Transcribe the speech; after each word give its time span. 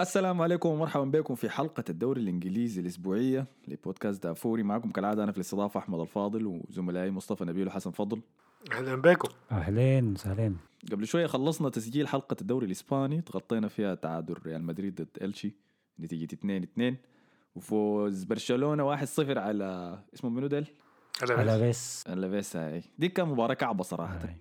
السلام 0.00 0.42
عليكم 0.42 0.68
ومرحبا 0.68 1.04
بكم 1.04 1.34
في 1.34 1.50
حلقة 1.50 1.84
الدوري 1.90 2.20
الإنجليزي 2.20 2.80
الأسبوعية 2.80 3.46
لبودكاست 3.68 4.22
دافوري. 4.22 4.62
معكم 4.62 4.90
كالعادة 4.90 5.24
أنا 5.24 5.32
في 5.32 5.38
الاستضافة 5.38 5.80
أحمد 5.80 6.00
الفاضل 6.00 6.46
وزملائي 6.46 7.10
مصطفى 7.10 7.44
نبيل 7.44 7.66
وحسن 7.66 7.90
فضل. 7.90 8.20
أهلا 8.72 8.94
بكم. 8.96 9.28
أهلين 9.52 10.12
وسهلين 10.12 10.56
قبل 10.92 11.06
شوية 11.06 11.26
خلصنا 11.26 11.68
تسجيل 11.68 12.08
حلقة 12.08 12.36
الدوري 12.40 12.66
الإسباني 12.66 13.20
تغطينا 13.20 13.68
فيها 13.68 13.94
تعادل 13.94 14.34
ريال 14.46 14.62
مدريد 14.64 14.94
ضد 15.02 15.22
إلشي 15.22 15.52
نتيجة 16.00 16.34
2 16.34 16.62
2 16.62 16.96
وفوز 17.54 18.24
برشلونة 18.24 18.96
1-0 18.96 19.04
على 19.18 19.98
اسمه 20.14 20.30
منو 20.30 20.46
ديل؟ 20.46 20.66
على 21.30 21.68
بس 21.68 22.06
الافيسا 22.06 22.68
هاي 22.68 22.82
دي 22.98 23.08
كان 23.08 23.28
مباراة 23.28 23.54
كعبة 23.54 23.82
صراحة. 23.82 24.16
هاي. 24.16 24.36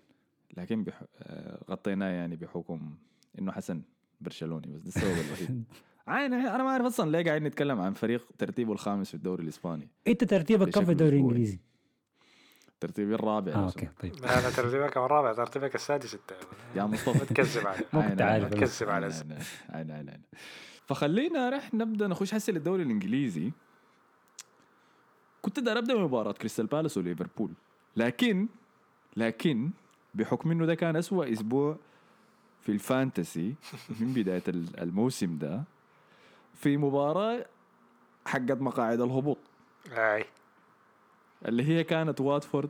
لكن 0.57 0.83
بح... 0.83 1.03
آه، 1.21 1.63
غطيناه 1.69 2.09
يعني 2.09 2.35
بحكم 2.35 2.95
إنه 3.39 3.51
حسن. 3.51 3.81
برشلوني 4.21 4.67
بس 4.67 4.81
ده 4.81 4.87
السبب 4.87 5.25
الوحيد. 5.27 5.63
عين 6.07 6.33
أنا 6.33 6.63
ما 6.63 6.69
أعرف 6.69 6.85
أصلا 6.85 7.11
ليه 7.11 7.23
قاعدين 7.25 7.47
نتكلم 7.47 7.81
عن 7.81 7.93
فريق 7.93 8.27
ترتيبه 8.37 8.73
الخامس 8.73 9.07
في 9.09 9.13
الدوري 9.15 9.43
الإسباني. 9.43 9.87
أنت 10.07 10.23
ترتيبك 10.23 10.69
كم 10.69 10.85
في 10.85 10.91
الدوري. 10.91 11.17
الإنجليزي؟ 11.17 11.59
ترتيبي 12.79 13.15
الرابع 13.15 13.51
آه 13.51 13.55
yeah 13.57 13.63
okay. 13.65 13.87
طيب. 14.01 14.15
لا 14.21 14.39
أنا 14.39 14.49
ترتيبك 14.49 14.97
الرابع 14.97 15.33
ترتيبك 15.33 15.75
السادس 15.75 16.13
انت 16.13 16.31
يا 16.75 16.81
ما 16.81 16.87
مصطفى 16.87 17.25
تكذب 17.33 17.67
علي 17.67 17.83
ممكن 17.93 18.07
عين- 18.07 18.17
تعال 18.17 18.41
عين- 19.69 19.91
عين-. 19.91 20.21
فخلينا 20.85 21.49
رح 21.49 21.73
نبدأ 21.73 22.07
نخش 22.07 22.33
هسه 22.33 22.53
للدوري 22.53 22.83
الإنجليزي. 22.83 23.51
كنت 25.41 25.59
داير 25.59 25.77
أبدأ 25.77 25.93
بمباراة 25.95 26.31
كريستال 26.31 26.65
بالاس 26.67 26.97
وليفربول 26.97 27.51
لكن 27.97 28.47
لكن 29.17 29.69
بحكم 30.13 30.51
إنه 30.51 30.65
ده 30.65 30.75
كان 30.75 30.95
أسوأ 30.95 31.31
أسبوع 31.33 31.77
في 32.61 32.71
الفانتسي 32.71 33.55
من 33.99 34.13
بداية 34.13 34.43
ال- 34.47 34.79
الموسم 34.79 35.37
ده 35.37 35.63
في 36.55 36.77
مباراة 36.77 37.45
حقت 38.25 38.51
مقاعد 38.61 39.01
الهبوط. 39.01 39.37
أي. 39.91 40.25
اللي 41.45 41.63
هي 41.63 41.83
كانت 41.83 42.21
واتفورد 42.21 42.69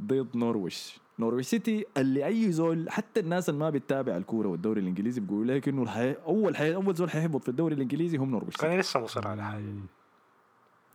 ضد 0.00 0.36
نورويش. 0.36 0.98
نورويش 1.18 1.46
سيتي 1.46 1.84
اللي 1.96 2.26
أي 2.26 2.52
زول 2.52 2.90
حتى 2.90 3.20
الناس 3.20 3.48
اللي 3.48 3.60
ما 3.60 3.70
بتتابع 3.70 4.16
الكورة 4.16 4.48
والدوري 4.48 4.80
الإنجليزي 4.80 5.20
بيقولوا 5.20 5.54
لك 5.54 5.68
إنه 5.68 5.82
الحي... 5.82 6.12
أول 6.12 6.56
حي... 6.56 6.74
أول 6.74 6.94
زول 6.94 7.10
حيهبط 7.10 7.42
في 7.42 7.48
الدوري 7.48 7.74
الإنجليزي 7.74 8.16
هم 8.16 8.30
نورويش 8.30 8.64
أنا 8.64 8.80
لسه 8.80 9.00
مصر 9.00 9.28
على 9.28 9.42
حاجة 9.44 9.64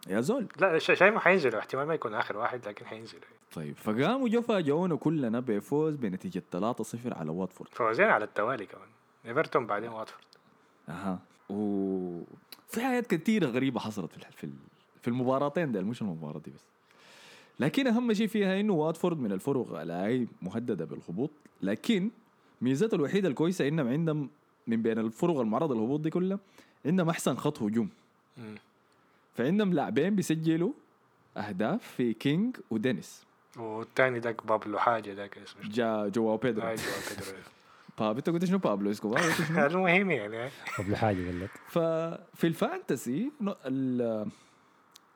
يا 0.08 0.22
زول. 0.22 0.48
لا 0.60 0.78
شا- 0.80 0.94
شايفه 0.94 1.20
حينزلوا 1.20 1.60
احتمال 1.60 1.88
ما 1.88 1.94
يكون 1.94 2.14
آخر 2.14 2.38
واحد 2.38 2.68
لكن 2.68 2.86
حينزلوا 2.86 3.22
طيب 3.56 3.76
فقاموا 3.76 4.30
جو 4.30 4.42
فاجئونا 4.42 4.96
كلنا 4.96 5.40
بفوز 5.40 5.96
بنتيجة 5.96 6.44
3-0 6.52 7.14
على 7.14 7.32
واتفورد. 7.32 7.70
فوزين 7.74 8.06
على 8.06 8.26
التوالي 8.26 8.66
كمان. 8.66 8.88
إيفرتون 9.26 9.66
بعدين 9.68 9.90
واتفورد. 9.90 10.24
أها. 10.90 11.20
وفي 11.50 12.82
حاجات 12.82 13.08
كثيره 13.16 13.46
غريبة 13.48 13.80
حصلت 13.80 14.12
في 14.12 14.20
في 14.38 14.44
ال- 14.44 14.54
في 15.02 15.08
المباراتين 15.08 15.72
ده 15.72 15.82
مش 15.82 16.02
المباراة 16.02 16.40
دي 16.40 16.52
بس. 16.52 16.64
لكن 17.60 17.88
أهم 17.88 18.14
شيء 18.14 18.28
فيها 18.28 18.60
إنه 18.60 18.74
واتفورد 18.74 19.20
من 19.20 19.32
الفرق 19.32 19.80
اللي 19.80 20.28
مهددة 20.42 20.86
بالهبوط 20.86 21.32
لكن 21.62 22.10
ميزته 22.62 22.96
الوحيدة 22.96 23.28
الكويسة 23.28 23.68
إنهم 23.68 23.88
عندهم 23.88 24.30
من 24.68 24.82
بين 24.82 25.00
الفرق 25.00 25.40
المعرضة 25.40 25.76
للهبوط 25.76 26.00
دي 26.00 26.10
كلها 26.10 26.40
عندهم 26.86 27.10
أحسن 27.10 27.36
خط 27.36 27.62
هجوم. 27.62 27.90
فعندهم 29.34 29.74
لاعبين 29.74 30.16
بيسجلوا 30.16 30.74
أهداف 31.38 31.84
في 31.84 32.14
كينج 32.14 32.58
ودينيس. 32.70 33.24
والثاني 33.58 34.20
ذاك 34.20 34.46
بابلو 34.46 34.80
حاجة 34.80 35.14
ذاك 35.14 35.38
اسمه؟ 35.38 35.70
جا 35.70 36.08
جواو 36.08 36.38
بيدرو. 36.38 36.68
هاي 36.68 36.76
جوا 36.76 36.94
بيدرو. 37.10 37.38
باب 38.00 38.18
أنت 38.18 38.30
قلت 38.30 38.46
شنو 38.46 38.58
بابلو؟ 38.58 38.92
اسكوبار 38.92 39.22
المهم 39.72 40.12
يعني 40.12 40.50
قبل 40.78 40.96
حاجة 40.96 41.26
قال 41.26 41.40
لك. 41.40 41.50
ففي 41.68 42.48
ال 42.48 42.58
fantasy 42.58 43.32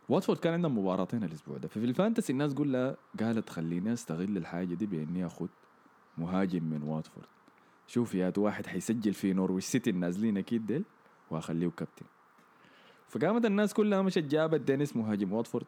واتفورد 0.10 0.40
كان 0.40 0.54
عندهم 0.54 0.78
مباراتين 0.78 1.24
الأسبوع 1.24 1.58
ده. 1.58 1.68
ففي 1.68 1.86
ال 1.86 1.92
fantasy 1.92 2.34
الناس 2.34 2.54
قول 2.54 2.74
لها 2.74 2.96
قالت 3.20 3.50
خليني 3.50 3.94
أستغل 3.94 4.38
الحاجة 4.38 4.74
دي 4.74 4.86
بإني 4.86 5.26
اخذ 5.26 5.48
مهاجم 6.18 6.64
من 6.64 6.84
واتفورد. 6.84 7.28
شوف 7.88 8.16
يا 8.16 8.34
واحد 8.38 8.68
حيسجل 8.68 9.14
في 9.14 9.34
نورويش 9.34 9.66
سيتي 9.66 9.90
النازلين 9.90 10.38
أكيد 10.38 10.66
ديل 10.66 10.84
وأخليه 11.30 11.70
كابتن. 11.78 12.06
فقامت 13.10 13.46
الناس 13.46 13.74
كلها 13.74 14.02
مشت 14.02 14.18
جابت 14.20 14.62
دينيس 14.62 14.96
مهاجم 14.96 15.34
واتفورد 15.34 15.66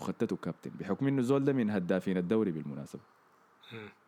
وخدته 0.00 0.36
كابتن 0.36 0.70
بحكم 0.80 1.06
إنه 1.06 1.20
الزول 1.20 1.44
ده 1.44 1.52
من 1.52 1.70
هدافين 1.70 2.16
الدوري 2.16 2.50
بالمناسبة. 2.50 3.02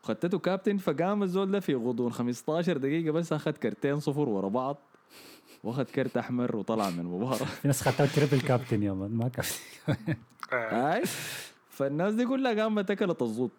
خدته 0.02 0.38
كابتن 0.38 0.76
فقام 0.76 1.22
الزول 1.22 1.50
ده 1.50 1.60
في 1.60 1.74
غضون 1.74 2.12
15 2.12 2.76
دقيقة 2.76 3.12
بس 3.12 3.32
أخذ 3.32 3.50
كرتين 3.52 4.00
صفر 4.00 4.28
ورا 4.28 4.48
بعض 4.48 4.76
وأخذ 5.64 5.84
كرت 5.84 6.16
أحمر 6.16 6.56
وطلع 6.56 6.90
من 6.90 7.00
المباراة 7.00 7.36
في 7.62 7.68
ناس 7.68 7.82
خدتها 7.82 8.06
triple 8.06 8.40
captain 8.40 8.82
يا 8.82 8.92
man 8.92 9.10
ما 9.10 9.28
كابتن. 9.28 9.54
آه. 10.52 10.92
هاي 10.92 11.02
فالناس 11.70 12.14
دي 12.14 12.26
كلها 12.26 12.62
قامت 12.62 12.90
أكلت 12.90 13.22
الزوط 13.22 13.50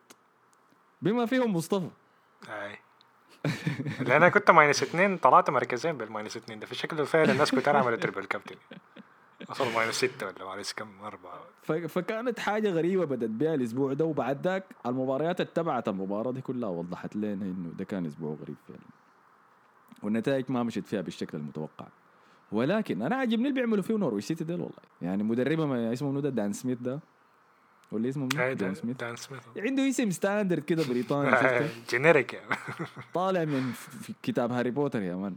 بما 1.01 1.25
فيهم 1.25 1.55
مصطفى. 1.55 1.89
اي 2.49 2.77
لأن 4.07 4.11
أنا 4.11 4.29
كنت 4.29 4.51
minus 4.51 4.83
اثنين 4.83 5.17
طلعت 5.17 5.49
مركزين 5.49 5.97
بال 5.97 6.09
minus 6.09 6.37
اثنين 6.37 6.59
ده 6.59 6.65
في 6.65 6.75
شكل 6.75 7.05
فعلا 7.05 7.31
الناس 7.31 7.51
كنت 7.51 7.67
عملت 7.67 8.03
triple 8.03 8.25
captain 8.25 8.55
وصل 9.49 9.73
minus 9.73 9.95
ستة 9.95 10.27
ولا 10.27 10.45
minus 10.45 10.73
كم؟ 10.73 10.87
أربعة. 11.03 11.39
فكانت 11.87 12.39
حاجة 12.39 12.69
غريبة 12.69 13.05
بدت 13.05 13.29
بها 13.29 13.55
الأسبوع 13.55 13.93
ده. 13.93 14.05
وبعد 14.05 14.47
ذاك 14.47 14.63
المباريات 14.85 15.41
اتبعت 15.41 15.87
المباراة 15.87 16.31
دي 16.31 16.41
كلها 16.41 16.69
وضحت 16.69 17.15
لنا 17.15 17.45
إنه 17.45 17.71
ده 17.77 17.85
كان 17.85 18.05
أسبوع 18.05 18.37
غريب 18.41 18.55
فعلا. 18.67 18.79
والنتائج 20.03 20.51
ما 20.51 20.63
مشت 20.63 20.85
فيها 20.87 21.01
بالشكل 21.01 21.37
المتوقع. 21.37 21.87
ولكن 22.51 23.01
أنا 23.01 23.15
عاجبني 23.15 23.47
اللي 23.47 23.53
بيعملوا 23.53 23.83
فيه 23.83 23.93
نورويش 23.97 24.25
سيتي 24.25 24.43
ده 24.43 24.53
والله. 24.53 24.69
يعني 25.01 25.23
مدربه 25.23 25.65
ما 25.65 25.93
اسمه 25.93 26.11
منو 26.11 26.19
ده؟ 26.19 26.29
دان 26.29 26.53
سميث 26.53 26.77
ده. 26.77 26.99
ولا 27.91 28.09
اسمه 28.09 28.23
منو؟ 28.33 28.41
هاي 28.41 28.55
جون 28.55 28.57
دان 28.57 28.75
سميث. 28.75 28.97
دان 28.97 29.15
سميث. 29.15 29.41
عنده 29.57 29.89
اسم 29.89 30.09
standard 30.11 30.63
كده 30.63 30.83
بريطاني 30.89 31.31
شفته؟ 31.31 31.69
generic 31.89 32.33
يعني. 32.33 32.55
طالع 33.13 33.45
من 33.45 33.71
في 33.71 34.13
كتاب 34.23 34.51
هاري 34.51 34.71
بوتر 34.71 35.01
يا 35.01 35.15
man. 35.15 35.35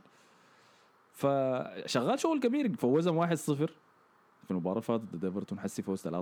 فشغال 1.15 2.19
شغل 2.21 2.41
كبير 2.41 2.77
فوزهم 2.77 3.27
1-0 3.27 3.35
في 3.37 4.51
المباراة 4.51 4.73
اللي 4.75 4.83
فاتت 4.83 5.03
ضد 5.17 5.25
إيفرتون 5.25 5.61
حسي 5.61 5.83
فوز 5.83 6.09
3-0 6.09 6.13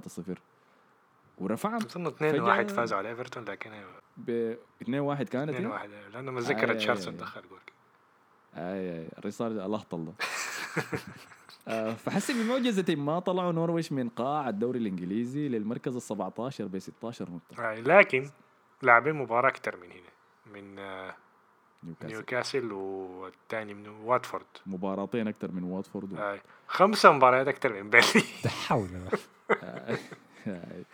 ورفعهم. 1.39 1.77
أظن 1.77 2.07
اثنين 2.07 2.37
فجأة- 2.37 2.43
واحد 2.43 2.71
فازوا 2.71 2.99
على 2.99 3.09
إيفرتون 3.09 3.45
لكن 3.45 3.71
ب 4.17 4.55
2-1 4.83 5.23
كانت 5.23 5.51
اثنين 5.51 5.67
هي؟ 5.67 5.73
واحد 5.73 5.91
لأنه 6.13 6.33
متذكر 6.33 6.73
ريتشارلسون. 6.75 7.17
دخل 7.17 7.43
جول. 7.51 7.59
اي 8.57 8.99
اي 9.01 9.09
الرسالة 9.19 9.67
الاهطل 9.67 10.05
ده 10.05 10.13
آه، 10.13 10.83
فحسي 11.97 12.33
بمعجزة 12.33 12.95
ما 12.95 13.19
طلعوا 13.19 13.53
نورويش 13.53 13.93
من 13.93 14.09
قاع 14.09 14.49
الدوري 14.49 14.79
الإنجليزي 14.79 15.49
للمركز 15.49 15.97
ال 15.97 16.03
17 16.03 16.65
ب 16.67 16.79
16 16.79 17.29
نقطة 17.31 17.73
لكن 17.73 18.31
لاعبين 18.83 19.15
مباراة 19.15 19.49
أكثر 19.49 19.77
من 19.77 19.91
هنا 19.93 20.11
من 20.55 20.79
آه، 20.79 21.15
نيوكاسل. 21.85 22.13
نيوكاسل 22.15 22.73
والثاني 22.73 23.75
من 23.75 23.89
واتفورد. 23.89 24.45
مباراتين 24.67 25.29
أكثر 25.29 25.53
من 25.53 25.63
واتفورد. 25.63 26.13
و- 26.13 26.17
آي. 26.17 26.41
خمسة 26.69 27.13
مباريات 27.13 27.49
أكثر 27.49 27.73
من 27.83 27.91
بيرنلي 27.91 28.25
ده 28.45 28.51
حول 28.69 28.89
الله. 28.89 29.11
آه، 29.63 29.99
آه، 30.47 30.85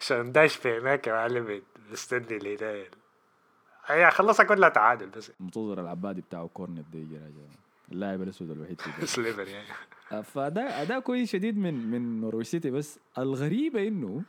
عشان 0.00 0.32
داش 0.32 0.56
في 0.56 0.78
هناك 0.78 1.06
يا 1.06 1.12
معلم 1.12 1.62
مستني 1.92 2.36
الهلال 2.36 2.86
هي 3.86 4.10
خلصها 4.10 4.44
كلها 4.44 4.68
تعادل 4.68 5.06
بس. 5.08 5.32
منتظر 5.40 5.80
العبادي 5.80 6.20
بتاعه 6.20 6.46
كورنت 6.54 6.86
ده 6.92 6.98
يجي 6.98 7.14
راجع 7.16 7.54
اللاعب 7.92 8.22
الأسود 8.22 8.50
الوحيد 8.50 8.80
في. 8.80 9.06
سليفر 9.16 9.48
يعني. 9.48 10.22
فاداء 10.22 10.82
أداء 10.82 11.00
كويس 11.00 11.32
شديد 11.32 11.58
من 11.58 11.90
من 11.90 12.20
نورويش 12.20 12.46
سيتي 12.48 12.70
بس 12.70 12.98
الغريبة 13.18 13.88
إنه 13.88 14.22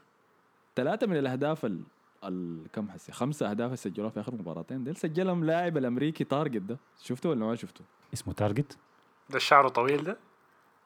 ثلاثة 0.76 1.08
من 1.08 1.18
الأهداف 1.18 1.66
ال, 1.66 1.82
ال... 2.24 2.64
كم 2.74 2.90
حسي؟ 2.90 3.12
خمسة 3.12 3.50
أهداف 3.50 3.66
اللي 3.66 3.78
سجلوها 3.78 4.10
في 4.10 4.20
آخر 4.20 4.34
مباراتين. 4.36 4.84
ديل 4.84 4.96
سجلهم 4.96 5.44
لاعب 5.44 5.78
الأمريكي 5.78 6.24
تارجت 6.24 6.62
ده. 6.62 6.78
شفته 7.02 7.30
ولا 7.30 7.46
ما 7.46 7.56
شفته؟ 7.56 7.82
اسمه 8.14 8.34
تارجت 8.34 8.78
ده 9.30 9.36
الشعر 9.38 9.68
طويل 9.68 10.04
ده؟ 10.04 10.18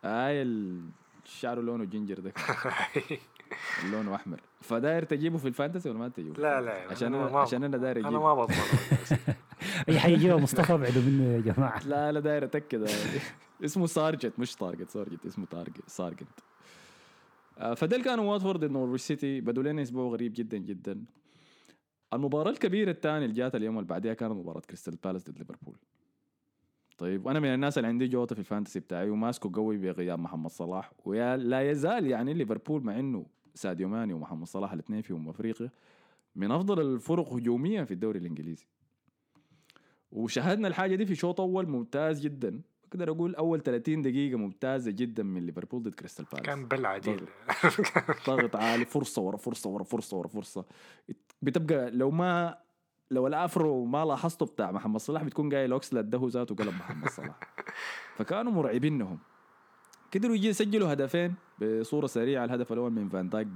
اي 0.06 0.42
ال- 0.42 0.90
شعره 1.26 1.62
لونه 1.62 1.84
ginger 1.84 2.20
ده. 2.20 2.34
لونه 3.92 4.16
أحمر. 4.16 4.42
فداير 4.62 5.04
تجيبه 5.04 5.38
في 5.38 5.48
ال 5.48 5.53
fantasy 5.53 5.90
ولا 5.90 6.00
ما 6.00 6.08
تجيبه؟ 6.08 6.42
لا 6.42 6.62
لا 6.62 6.92
عشان 6.92 7.14
أنا 7.14 7.24
أنا 7.24 7.34
ما- 7.34 7.40
عشان 7.40 7.64
أنا 7.64 7.78
داير 7.78 7.98
أجيبه. 8.00 8.20
ما 8.20 8.34
بضمن. 8.36 8.56
أي 9.90 10.00
حاجة 10.00 10.12
يجيبها 10.12 10.38
مصطفى 10.38 10.74
ابعدوا 10.74 11.02
منه 11.02 11.24
يا 11.24 11.40
جماعة. 11.40 11.88
لا 11.88 12.12
لا 12.12 12.20
داير 12.20 12.44
أتأكد. 12.44 12.88
اسمه 13.66 13.86
سارجت 13.86 14.40
مش 14.40 14.56
تارجت 14.56 14.90
سارجت 14.90 15.26
اسمه 15.26 15.46
تارجت 15.46 16.26
آه، 17.58 17.74
فديل 17.74 18.04
كانوا 18.04 18.34
واتفورد 18.34 18.66
نورويش 18.66 19.02
سيتي 19.02 19.42
بدوا 19.42 19.64
لنا 19.64 19.82
أسبوع 19.82 20.12
غريب 20.12 20.34
جدا 20.36 20.58
جدا. 20.58 21.04
المباراة 22.14 22.52
الكبيرة 22.52 22.92
الثانية 22.92 23.26
اللي 23.26 23.36
جات 23.36 23.56
اليوم 23.56 23.78
اللي 23.78 23.88
بعدها 23.88 24.14
كانت 24.14 24.34
مباراة 24.34 24.60
كريستال 24.62 24.96
بالاس 25.04 25.30
ضد 25.30 25.38
ليفربول 25.38 25.76
طيب 26.98 27.26
وأنا 27.26 27.40
من 27.40 27.54
الناس 27.54 27.78
اللي 27.78 27.88
عندي 27.88 28.08
جوطة 28.08 28.36
في 28.36 28.40
ال 28.40 28.45
fantasy 28.45 28.80
بتاعي 28.80 29.10
وماسكه 29.10 29.52
قوي 29.54 29.78
بغياب 29.78 30.20
محمد 30.20 30.50
صلاح. 30.50 30.92
ويا 31.06 31.38
لا 31.38 31.72
يزال 31.72 32.08
يعني 32.08 32.34
ليفربول 32.34 32.84
مع 32.84 33.00
إنه 33.00 33.26
ساديو 33.56 33.88
ماني 33.90 34.14
ومحمد 34.14 34.48
صلاح 34.48 34.74
الاثنين 34.74 35.02
فيهم 35.02 35.30
أفريقيا 35.30 35.70
من 36.36 36.52
أفضل 36.52 36.82
الفرق 36.82 37.34
هجوميا 37.34 37.84
في 37.86 37.94
الدوري 37.94 38.20
الإنجليزي. 38.20 38.66
وشاهدنا 40.12 40.68
الحاجة 40.68 40.96
دي 40.96 41.06
في 41.06 41.16
شوط 41.16 41.42
أول 41.42 41.68
ممتاز 41.68 42.20
جدا. 42.20 42.62
أقدر 42.92 43.12
أقول 43.12 43.36
أول 43.36 43.62
30 43.64 44.02
دقيقة 44.02 44.38
ممتازة 44.38 44.92
جدا 44.92 45.24
من 45.24 45.46
ليفربول 45.46 45.84
ضد 45.84 45.94
كريستال 45.96 46.26
بالاس. 46.26 46.46
كان 46.46 46.66
بلع 46.66 46.90
عديل 46.90 47.26
ضغط. 48.28 48.56
عالي. 48.56 48.86
فرصة 48.86 49.22
ورا 49.22 49.38
فرصة 49.38 49.70
ورا 49.70 49.84
فرصة 49.84 50.18
ورا 50.18 50.28
فرصة. 50.28 50.66
بتبقى 51.42 51.92
لو 51.92 52.12
ما 52.12 52.58
لو 53.12 53.28
ال 53.28 53.39
afro 53.39 53.86
ما 53.86 54.06
لاحظته 54.06 54.46
بتاع 54.46 54.72
محمد 54.72 55.00
صلاح 55.00 55.24
بتكون 55.24 55.54
قايل 55.54 55.72
اوكسلاد 55.72 56.10
ده 56.10 56.28
ذاته 56.28 56.56
قلب 56.56 56.74
محمد 56.74 57.10
صلاح. 57.10 57.40
فكانوا 58.18 58.52
مرعبينهم 58.52 59.20
قدروا 60.16 60.36
يجي 60.36 60.48
يسجلوا 60.48 60.94
هدفين 60.94 61.34
بصورة 61.62 62.08
سريعة. 62.08 62.46
الهدف 62.46 62.74
الأول 62.74 62.92
من 62.92 63.10
فان 63.10 63.30
دايك 63.30 63.48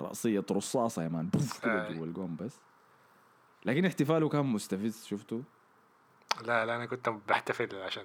برأسية 0.00 0.44
رصاصة 0.50 1.02
يا 1.02 1.08
man. 1.08 1.28
بوف 1.28 1.60
كده 1.64 1.88
آي. 1.88 1.94
جوا 1.94 2.06
الجون 2.06 2.36
بس. 2.36 2.60
لكن 3.64 3.84
احتفاله 3.84 4.28
كان 4.28 4.46
مستفز 4.46 5.04
شفته؟ 5.06 5.42
لا 6.44 6.66
لا 6.66 6.76
أنا 6.76 6.86
كنت 6.86 7.08
بحتفل 7.28 7.76
عشان 7.76 8.04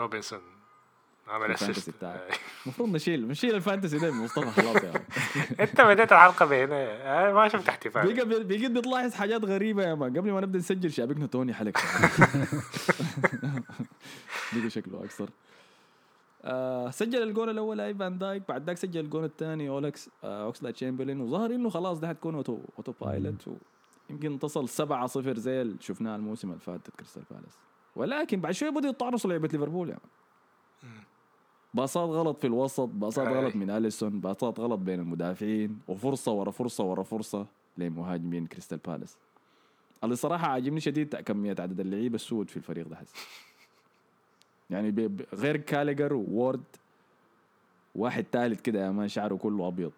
روبنسون 0.00 0.40
عمل 1.28 1.50
assist. 1.50 1.94
المفروض 2.66 2.88
نشيل 2.88 3.28
نشيل 3.28 3.54
ال 3.54 3.60
fantasy 3.60 3.98
ده 3.98 4.10
من 4.12 4.24
مصطفى 4.24 4.50
خلاص 4.62 4.76
يا 4.84 4.92
أنت 5.64 5.80
بديت 5.80 6.12
الحلقة 6.12 6.46
بهنا. 6.46 7.02
أنا 7.22 7.32
ما 7.32 7.48
شفت 7.48 7.68
احتفال. 7.68 8.24
بقى 8.26 8.44
بقيت 8.44 8.70
بتلاحظ 8.70 9.14
حاجات 9.14 9.44
غريبة 9.44 9.82
يا 9.82 9.94
man 9.94 10.16
قبل 10.18 10.32
ما 10.32 10.40
نبدأ 10.40 10.58
نسجل 10.58 10.92
شابكنا 10.92 11.26
توني 11.26 11.54
حلق 11.54 11.78
بقى 14.52 14.70
شكله 14.70 15.04
أكثر. 15.04 15.30
آه 16.44 16.90
سجل 16.90 17.22
الجول 17.22 17.50
الأول 17.50 17.80
اي 17.80 17.94
فان 17.94 18.18
دايك 18.18 18.42
بعد 18.48 18.64
ذاك 18.66 18.76
سجل 18.76 19.00
الجول 19.00 19.24
الثاني 19.24 19.68
أولكس 19.68 20.10
آه 20.24 20.44
اوكسلا 20.44 20.70
تشامبرلين 20.70 21.20
وظهر 21.20 21.50
إنه 21.50 21.70
خلاص 21.70 21.98
ده 21.98 22.08
حتكون 22.08 22.34
auto 22.34 22.58
autopilot 22.78 23.48
يمكن 24.10 24.38
تصل 24.38 24.68
7 24.68 25.06
0 25.06 25.38
زي 25.38 25.62
اللي 25.62 25.76
شفناه 25.80 26.16
الموسم 26.16 26.48
اللي 26.48 26.60
فات 26.60 26.90
كريستال 26.90 27.22
بالاس. 27.30 27.58
ولكن 27.96 28.40
بعد 28.40 28.52
شوية 28.52 28.70
بدأوا 28.70 28.92
يطعنصوا 28.92 29.30
لعبة 29.30 29.48
ليفربول 29.48 29.88
يعني. 29.88 30.00
باصات 31.74 32.08
غلط 32.10 32.38
في 32.38 32.46
الوسط 32.46 32.88
باصات. 32.88 33.28
غلط 33.28 33.56
من 33.56 33.70
أليسون 33.70 34.20
باصات 34.20 34.60
غلط 34.60 34.78
بين 34.78 35.00
المدافعين 35.00 35.78
وفرصة 35.88 36.32
ورا 36.32 36.50
فرصة 36.50 36.84
ورا 36.84 37.02
فرصة 37.02 37.46
لمهاجمين 37.78 38.46
كريستال 38.46 38.78
بالاس. 38.78 39.16
اللي 40.04 40.16
صراحة 40.16 40.46
عاجبني 40.46 40.80
شديد 40.80 41.16
كمية 41.16 41.56
عدد 41.58 41.80
اللعيبة 41.80 42.14
السود 42.14 42.50
في 42.50 42.56
الفريق 42.56 42.88
ده 42.88 42.96
حس. 42.96 43.12
يعني 44.70 45.16
غير 45.34 45.56
كاليجر 45.56 46.14
وورد 46.14 46.64
واحد 47.94 48.24
ثالث 48.32 48.60
كده 48.60 48.86
يا 48.86 48.90
مان 48.90 49.08
شعره 49.08 49.34
كله 49.34 49.68
أبيض. 49.68 49.92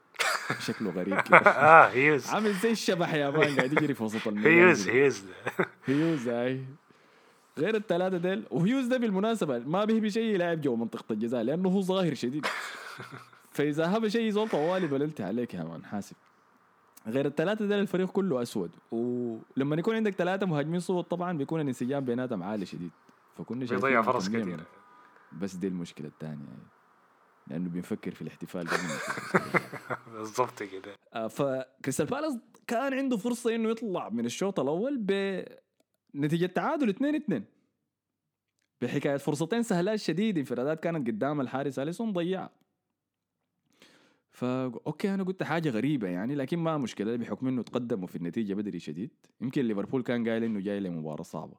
شكله 0.66 0.90
غريب 0.90 1.20
كده. 1.20 1.36
آه 1.38 1.88
هيوز 1.88 2.26
عامل 2.30 2.52
زي 2.52 2.70
الشبح 2.70 3.14
يا 3.14 3.30
مان 3.30 3.56
قاعد 3.56 3.72
يجري 3.72 3.94
في 3.94 4.02
وسط 4.04 4.26
الميدان 4.28 4.52
هيوز. 4.52 4.88
هيوز 4.88 5.22
هيوز 5.86 6.28
أي. 6.28 6.64
غير 7.58 7.74
الثلاثه 7.76 8.16
ديل 8.16 8.44
وهيوز 8.50 8.86
ده 8.86 8.96
بالمناسبة 8.96 9.58
ما 9.58 9.84
به 9.84 10.00
بشيء 10.00 10.36
لاعب 10.36 10.60
جوا 10.60 10.76
منطقة 10.76 11.12
الجزاء 11.12 11.42
لأنه 11.42 11.68
هو 11.68 11.80
ظاهر 11.80 12.14
شديد. 12.14 12.46
فإذا 13.50 13.96
هب 13.96 14.08
شيء 14.08 14.30
زول 14.30 14.48
طوالي 14.48 14.86
بللتي 14.86 15.22
عليك 15.22 15.54
يا 15.54 15.64
مان 15.64 15.84
حاسب. 15.84 16.16
غير 17.08 17.26
الثلاثه 17.26 17.66
ديل 17.66 17.78
الفريق 17.78 18.08
كله 18.10 18.42
أسود. 18.42 18.70
ولما 18.90 19.76
يكون 19.76 19.94
عندك 19.96 20.12
ثلاثة 20.14 20.46
مهاجمين 20.46 20.80
صوت 20.80 21.10
طبعا 21.10 21.38
بيكون 21.38 21.60
الانسجام 21.60 22.04
بيناتهم 22.04 22.42
عالي 22.42 22.66
شديد. 22.66 22.90
فكنا 23.38 23.66
شايفين 23.66 23.76
بيضيع 23.88 24.02
فرص 24.02 24.28
كثيرة. 24.28 24.66
بس 25.40 25.54
دي 25.54 25.68
المشكلة 25.68 26.06
الثانية 26.06 26.44
يعني. 26.44 26.62
لأنه 27.46 27.68
بيفكر 27.68 28.10
في 28.14 28.22
الاحتفال. 28.22 28.68
بالضبط 30.14 30.62
كده. 30.62 30.94
آه، 31.14 31.28
فكريستال 31.28 32.06
بالاس 32.06 32.38
كان 32.66 32.94
عنده 32.94 33.16
فرصة 33.16 33.54
إنه 33.54 33.70
يطلع 33.70 34.08
من 34.08 34.24
الشوط 34.26 34.60
الأول 34.60 34.98
بنتيجه 36.14 36.46
تعادل 36.46 36.88
2 36.88 37.14
2 37.14 37.44
بحكاية 38.82 39.16
فرصتين 39.16 39.62
سهلات 39.62 39.98
شديد 39.98 40.38
انفرادات 40.38 40.80
كانت 40.80 41.06
قدام 41.06 41.40
الحارس 41.40 41.78
أليسون 41.78 42.12
ضيعها 42.12 42.50
فا 44.30 44.64
okay 44.86 45.14
أنا 45.14 45.24
قلت 45.24 45.42
حاجة 45.42 45.70
غريبة 45.70 46.08
يعني 46.08 46.34
لكن 46.34 46.58
ما 46.58 46.78
مشكلة 46.78 47.16
بحكم 47.16 47.48
إنه 47.48 47.62
تقدموا 47.62 48.06
في 48.06 48.16
النتيجة 48.16 48.54
بدري 48.54 48.78
شديد. 48.78 49.10
يمكن 49.40 49.62
ليفربول 49.64 50.02
كان 50.02 50.28
قايل 50.28 50.44
إنه 50.44 50.60
جاي 50.60 50.80
لمباراة 50.80 51.22
صعبة. 51.22 51.56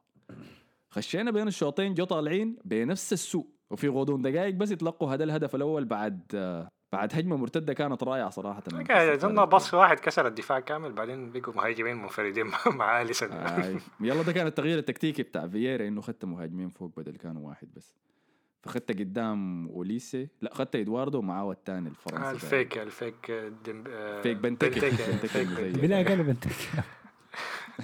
خشينا 0.90 1.30
بين 1.30 1.48
الشوطين 1.48 1.94
جو 1.94 2.04
طالعين 2.04 2.56
بنفس 2.64 3.12
السوق 3.12 3.48
وفي 3.74 3.88
غضون 3.88 4.22
دقائق 4.22 4.54
بس 4.54 4.70
يتلقوا 4.70 5.14
هذا 5.14 5.24
الهدف 5.24 5.54
الأول 5.54 5.84
بعد 5.84 6.20
آه، 6.34 6.68
بعد 6.92 7.14
هجمة 7.14 7.36
مرتدة 7.36 7.72
كانت 7.72 8.02
رائعة 8.02 8.30
صراحة 8.30 8.62
أظن. 8.70 9.44
باص 9.44 9.74
واحد 9.74 10.00
كسر 10.00 10.26
الدفاع 10.26 10.60
كامل 10.60 10.92
بعدين 10.92 11.32
بقوا 11.32 11.54
مهاجمين 11.54 11.96
منفردين 11.96 12.46
مع 12.66 13.02
اليسون 13.02 13.32
آي. 13.32 13.76
يلا 14.00 14.22
ده 14.22 14.32
كان 14.32 14.46
التغيير 14.46 14.78
التكتيكي 14.78 15.22
بتاع 15.22 15.46
فييرا 15.48 15.88
إنه 15.88 16.00
خدت 16.00 16.24
مهاجمين 16.24 16.68
فوق 16.68 16.92
بدل 16.96 17.16
كانوا 17.16 17.48
واحد 17.48 17.68
بس 17.76 17.94
فخدت 18.62 18.90
قدام 18.98 19.68
أوليسي 19.68 20.28
لا 20.42 20.54
خدت 20.54 20.76
إدواردو 20.76 21.18
ومعاه 21.18 21.52
الثاني 21.52 21.88
آه، 21.88 21.90
الفرنسي 21.90 22.30
الفيك 22.30 22.78
الفيك 22.78 23.30
ديم- 23.64 23.84
آه، 23.88 24.22
فيك 24.22 24.36
بنتكي. 24.36 24.80
بنتكي. 24.80 25.72
بلا 25.86 26.00
انت 26.00 26.08
بنتكي 26.10 26.68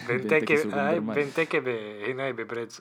بنتكي 0.09 0.75
آه،. 0.75 0.99
بنتكي 0.99 1.59
هنا 2.13 2.31
ببريدز 2.31 2.81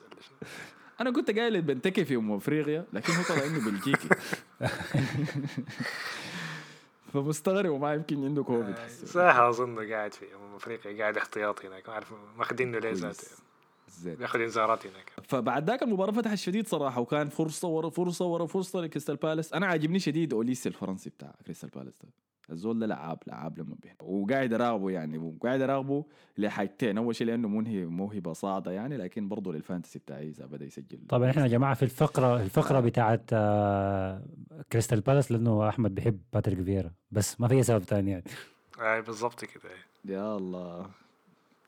أنا 1.00 1.10
كنت 1.10 1.30
قايل 1.38 1.62
بنتكي 1.62 2.04
في 2.04 2.16
أم 2.16 2.32
أفريقيا 2.32 2.84
لكن 2.92 3.12
هو 3.12 3.22
طلع 3.22 3.44
انه 3.46 3.70
بلجيكي. 3.70 4.08
فمستغرب 7.12 7.70
وما 7.70 7.94
يمكن 7.94 8.24
عنده 8.24 8.42
كوفيد 8.42 8.78
حسي. 8.78 9.06
ساهل 9.06 9.42
أظن 9.42 9.92
قاعد 9.92 10.14
في 10.14 10.24
امم 10.34 10.54
أفريقيا 10.54 10.98
قاعد 10.98 11.16
احتياطي 11.16 11.68
هناك 11.68 11.88
ما 11.88 11.94
أعرف 11.94 12.12
ماخذينه 12.38 12.78
ليه 12.78 12.92
ذاته 12.92 13.28
بياخذ 14.04 14.40
إنذارات 14.40 14.86
هناك. 14.86 15.12
فبعد 15.28 15.70
ذاك 15.70 15.82
المباراة 15.82 16.12
فتحت 16.12 16.34
شديد 16.38 16.68
صراحة 16.68 17.00
وكان 17.00 17.28
فرصة 17.28 17.68
ورا 17.68 17.90
فرصة 17.90 18.24
ورا 18.24 18.46
فرصة 18.46 18.80
لكريستال 18.80 19.16
بالاس. 19.16 19.52
أنا 19.52 19.66
عاجبني 19.66 19.98
شديد 19.98 20.32
اوليسي 20.32 20.68
الفرنسي 20.68 21.10
بتاع 21.10 21.34
كريستال 21.44 21.68
بالاس 21.68 21.98
ده. 22.02 22.08
الزول 22.50 22.78
ده 22.78 22.86
لعاب 22.86 23.18
لعاب 23.26 23.58
لما 23.58 23.76
بين 23.82 23.92
وقاعد 24.02 24.52
أراقبه 24.52 24.90
يعني 24.90 25.18
وقاعد 25.18 25.60
أراقبه 25.62 26.04
لحاجتين. 26.38 26.98
أول 26.98 27.14
شيء 27.16 27.26
لأنه 27.26 27.48
منهي 27.48 27.84
موهبه 27.86 28.32
صاعده 28.32 28.70
يعني 28.72 28.96
لكن 28.96 29.28
برضه 29.28 29.52
لل 29.52 29.62
fantasy 29.62 29.98
بتاعي 29.98 30.28
إذا 30.28 30.46
بدأ 30.46 30.64
يسجل. 30.64 30.98
طبعا 31.08 31.30
إحنا 31.30 31.42
يا 31.42 31.48
جماعة 31.48 31.74
في 31.74 31.82
الفقرة 31.82 32.42
الفقرة 32.42 32.76
آه. 32.76 32.80
بتاعت 32.80 33.22
آه، 33.32 34.22
كريستال 34.72 35.00
بالاس 35.00 35.32
لأنه 35.32 35.68
أحمد 35.68 35.94
بيحب 35.94 36.20
باتريك 36.32 36.62
فييرا 36.62 36.90
بس 37.10 37.40
ما 37.40 37.48
في 37.48 37.62
سبب 37.62 37.82
ثاني 37.84 38.10
يعني. 38.10 38.24
أي 38.80 39.02
بالضبط 39.02 39.44
كده. 39.44 39.70
يا 40.04 40.36
الله. 40.36 40.86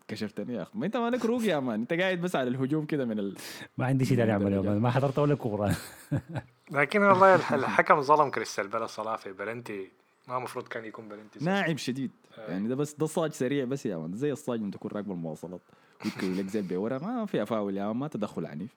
كشفتني 0.08 0.54
يا 0.54 0.62
أخي 0.62 0.78
ما 0.78 0.86
أنت 0.86 0.96
مالك 0.96 1.24
روق 1.24 1.42
يا 1.44 1.60
man. 1.60 1.80
أنت 1.80 1.92
قاعد 1.92 2.20
بس 2.20 2.36
على 2.36 2.48
الهجوم 2.48 2.84
كده 2.86 3.04
من 3.04 3.18
ال... 3.18 3.36
ما 3.78 3.86
عندي 3.86 4.04
شيء 4.04 4.16
ثاني 4.16 4.32
أعمله 4.32 4.50
يا 4.50 4.56
درجة. 4.56 4.68
man. 4.68 4.78
ما 4.78 4.90
حضرت 4.90 5.18
ولا 5.18 5.34
كورة. 5.34 5.76
لكن 6.72 7.02
والله 7.02 7.34
الح- 7.34 7.52
الحكم 7.52 8.00
ظلم 8.00 8.30
كريستال 8.30 8.68
بالاس 8.68 8.90
صراحة. 8.90 9.16
في 9.16 9.32
بلنتي 9.32 9.88
ما 10.28 10.36
المفروض 10.36 10.68
كان 10.68 10.84
يكون 10.84 11.08
بلنتي. 11.08 11.44
ناعم 11.44 11.76
شديد. 11.76 12.10
آه. 12.38 12.50
يعني 12.50 12.68
ده 12.68 12.74
بس 12.74 12.94
ده 12.94 13.06
صاج 13.06 13.32
سريع 13.32 13.64
بس 13.64 13.86
يا 13.86 13.96
man 13.96 14.12
زي 14.16 14.32
الصاج 14.32 14.60
لما 14.60 14.70
تكون 14.70 14.90
راكب 14.94 15.10
المواصلات. 15.10 15.60
يكوي 16.04 16.34
لك 16.34 16.46
زي 16.46 16.62
بورا 16.62 16.98
ما 16.98 17.26
فيها 17.26 17.44
فاول 17.44 17.76
يا 17.76 17.92
ما 17.92 18.08
تدخل 18.08 18.46
عنيف. 18.46 18.70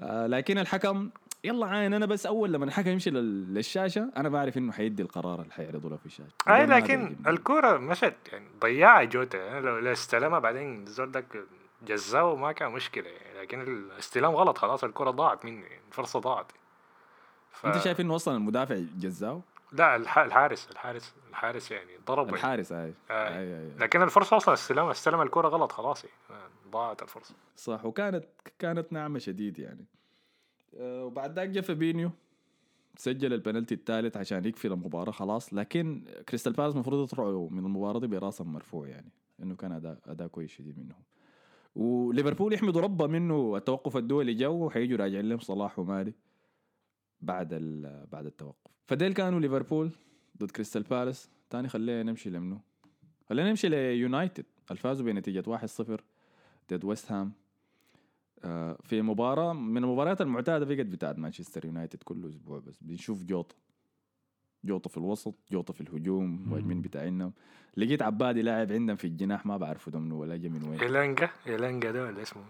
آه 0.00 0.26
لكن 0.26 0.58
الحكم 0.58 1.10
يلا 1.44 1.66
عاين. 1.66 1.94
أنا 1.94 2.06
بس 2.06 2.26
أول 2.26 2.52
لما 2.52 2.64
الحكم 2.64 2.90
يمشي 2.90 3.10
لل- 3.10 3.54
للشاشة 3.54 4.10
أنا 4.16 4.28
بعرف 4.28 4.58
إنه 4.58 4.72
حيدي 4.72 5.02
القرار 5.02 5.42
اللي 5.42 5.52
حيعرضوا 5.52 5.90
له 5.90 5.96
في 5.96 6.06
الشاشة. 6.06 6.32
أي 6.48 6.66
لكن. 6.66 7.16
الكوره 7.26 7.78
مشت. 7.78 8.14
يعني 8.32 8.44
ضيعها 8.60 9.04
جوتا. 9.04 9.38
يعني 9.38 9.60
لو 9.60 9.78
لو 9.78 9.92
استلمها 9.92 10.38
بعدين 10.38 10.82
الزول 10.86 11.12
داك 11.12 11.24
جزاه 11.86 12.36
ما 12.36 12.52
كان 12.52 12.72
مشكلة. 12.72 13.08
يعني 13.08 13.40
لكن 13.40 13.60
الاستلام 13.60 14.32
غلط. 14.32 14.58
خلاص 14.58 14.84
الكوره 14.84 15.10
ضاعت 15.10 15.44
مني. 15.44 15.62
يعني 15.62 15.80
الفرصة 15.90 16.20
ضاعت. 16.20 16.52
ف... 17.52 17.66
انت 17.66 17.78
شايف 17.78 18.00
إنه 18.00 18.16
أصلا 18.16 18.36
المدافع 18.36 18.76
جزاو 18.98 19.40
لا 19.76 19.96
الح... 19.96 20.18
الحارس 20.18 20.68
الحارس 20.70 21.14
الحارس 21.30 21.70
يعني 21.70 21.90
ضرب 22.06 22.26
يعني. 22.26 22.36
الحارس 22.36 22.72
هاي 22.72 22.94
آه. 23.10 23.38
أي 23.38 23.60
أي. 23.60 23.70
لكن 23.78 24.02
الفرصة 24.02 24.36
أصلا 24.36 24.54
استلم 24.54 24.86
استلم 24.86 25.22
الكوره 25.22 25.48
غلط 25.48 25.72
خلاص 25.72 26.04
يعني 26.04 26.42
ضاعت 26.70 27.02
الفرصة 27.02 27.34
صح 27.56 27.84
وكانت 27.84 28.24
كانت 28.58 28.92
ناعمه 28.92 29.18
شديد 29.18 29.58
يعني 29.58 29.86
آه، 30.78 31.04
وبعد 31.04 31.32
ذاك 31.32 31.48
جا 31.48 31.60
فابينيو 31.60 32.10
سجل 32.96 33.32
البنالتي 33.32 33.74
الثالث 33.74 34.16
عشان 34.16 34.44
يقفل 34.44 34.72
المباراة 34.72 35.10
خلاص 35.10 35.54
لكن 35.54 36.04
كريستال 36.28 36.52
بالاس 36.52 36.74
المفروض 36.74 37.04
يطلعوا 37.04 37.50
من 37.50 37.64
المباراة 37.64 38.00
دي 38.00 38.06
براسهم 38.06 38.52
مرفوع 38.52 38.88
يعني 38.88 39.10
إنه 39.42 39.56
كان 39.56 39.72
أداء 39.72 39.98
أداء 40.06 40.28
كويس 40.28 40.50
شديد 40.50 40.78
منهم 40.78 41.02
وليفربول 41.76 42.52
يحمدوا 42.52 42.80
ربه 42.80 43.06
منه 43.06 43.56
التوقف 43.56 43.96
الدولي 43.96 44.34
جو 44.34 44.66
وحيجوا 44.66 44.98
راجعين 44.98 45.28
لهم 45.28 45.38
صلاح 45.38 45.78
وماني 45.78 46.12
بعد 47.20 47.54
بعد 48.12 48.26
التوقف. 48.26 48.70
فديل 48.86 49.12
كانوا 49.12 49.40
ليفربول 49.40 49.90
ضد 50.38 50.50
كريستال 50.50 50.82
بالاس. 50.82 51.30
تاني 51.50 51.68
خلينا 51.68 52.02
نمشي 52.02 52.30
لمنو؟ 52.30 52.60
خلينا 53.28 53.50
نمشي 53.50 53.68
ليونايتد. 53.68 54.44
الفازوا 54.70 55.06
بنتيجة 55.06 55.44
1-0 55.46 56.00
ضد 56.72 56.84
ويست 56.84 57.12
هام. 57.12 57.32
آه، 58.44 58.78
في 58.84 59.02
مباراة 59.02 59.52
من 59.52 59.84
المباريات 59.84 60.20
المعتادة 60.20 60.64
بقت 60.64 60.86
بتاعت 60.86 61.18
مانشستر 61.18 61.64
يونايتد 61.64 62.02
كل 62.02 62.26
أسبوع 62.28 62.58
بس. 62.58 62.78
بنشوف 62.82 63.24
جوطة. 63.24 63.54
جوطة 64.64 64.90
في 64.90 64.96
الوسط 64.96 65.34
جوطة 65.52 65.72
في 65.72 65.80
الهجوم 65.80 66.48
مهاجمين 66.50 66.80
بتاعنا 66.80 67.32
لقيت 67.76 68.02
عبادي 68.02 68.42
لاعب 68.42 68.72
عندهم 68.72 68.96
في 68.96 69.06
الجناح 69.06 69.46
ما 69.46 69.56
بعرفه 69.56 69.90
ده 69.90 69.98
منو 69.98 70.20
ولا 70.20 70.36
جا 70.36 70.48
من 70.48 70.68
وين. 70.68 70.80
إيلانجا 70.80 71.30
إيلانجا 71.46 71.90
ده 71.90 72.04
ولا 72.04 72.22
اسمه؟ 72.22 72.42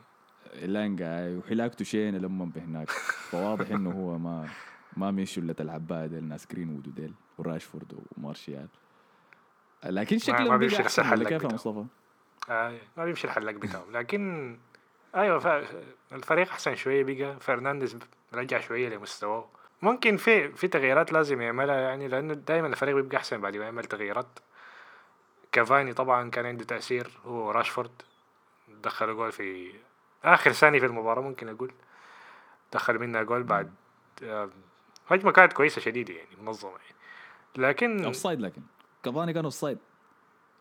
لانجا 0.54 1.38
وحلاقته 1.38 1.84
شينه 1.84 2.18
لما 2.18 2.44
بهناك. 2.44 2.90
فواضح 3.30 3.70
إنه 3.70 3.90
هو 3.90 4.18
ما 4.18 4.48
ما 4.96 5.10
من 5.10 5.26
شله 5.26 5.54
العبايه 5.60 6.06
ديل 6.06 6.24
ناس 6.24 6.46
جرين 6.52 6.74
وود 6.74 6.88
وديل 6.88 7.12
وراشفورد 7.38 7.98
ومارشيال. 8.16 8.68
لكن 9.84 10.18
شكله 10.18 10.50
ما 10.50 10.56
بيمشي 10.56 10.82
أحسن. 10.82 11.02
نفس 11.02 11.12
ولا 11.12 11.22
الحلاق 11.22 11.40
كيف. 11.40 11.52
مصطفى؟ 11.54 11.84
آه 12.50 12.78
ما 12.96 13.04
بيمشي 13.04 13.26
الحلاق 13.26 13.54
بتاعه. 13.54 13.84
لكن 13.92 14.56
أيوه 15.14 15.38
ف... 15.38 15.46
الفريق 16.12 16.48
أحسن 16.48 16.74
شوية 16.74 17.04
بقى. 17.04 17.40
فرنانديز 17.40 17.98
رجع 18.34 18.60
شوية 18.60 18.88
لمستواه. 18.88 19.48
ممكن 19.82 20.16
في 20.16 20.52
في 20.52 20.68
تغييرات 20.68 21.12
لازم 21.12 21.42
يعملها 21.42 21.80
يعني 21.80 22.08
لأنه 22.08 22.34
دائما 22.34 22.66
الفريق 22.66 22.94
بيبقى 22.94 23.16
أحسن 23.16 23.40
بعد 23.40 23.56
ما 23.56 23.64
يعمل 23.64 23.84
تغييرات. 23.84 24.38
كافاني 25.52 25.94
طبعا 25.94 26.30
كان 26.30 26.46
عنده 26.46 26.64
تأثير. 26.64 27.10
هو 27.26 27.50
راشفورد 27.50 27.90
دخل 28.82 29.16
جول 29.16 29.32
في 29.32 29.72
آخر 30.26 30.52
ثانية 30.52 30.78
في 30.80 30.86
المباراة 30.86 31.22
ممكن 31.22 31.48
أقول. 31.48 31.72
دخل 32.72 32.98
منها 32.98 33.22
جول 33.22 33.42
بعد 33.42 33.74
هجمة 35.08 35.32
كانت 35.32 35.52
كويسة 35.52 35.80
شديدة 35.80 36.14
يعني 36.14 36.36
منظمة 36.42 36.70
يعني. 36.70 36.96
لكن 37.56 38.04
offside 38.04 38.40
لكن. 38.40 38.62
كافاني 39.02 39.32
كان 39.32 39.44
offside 39.44 39.78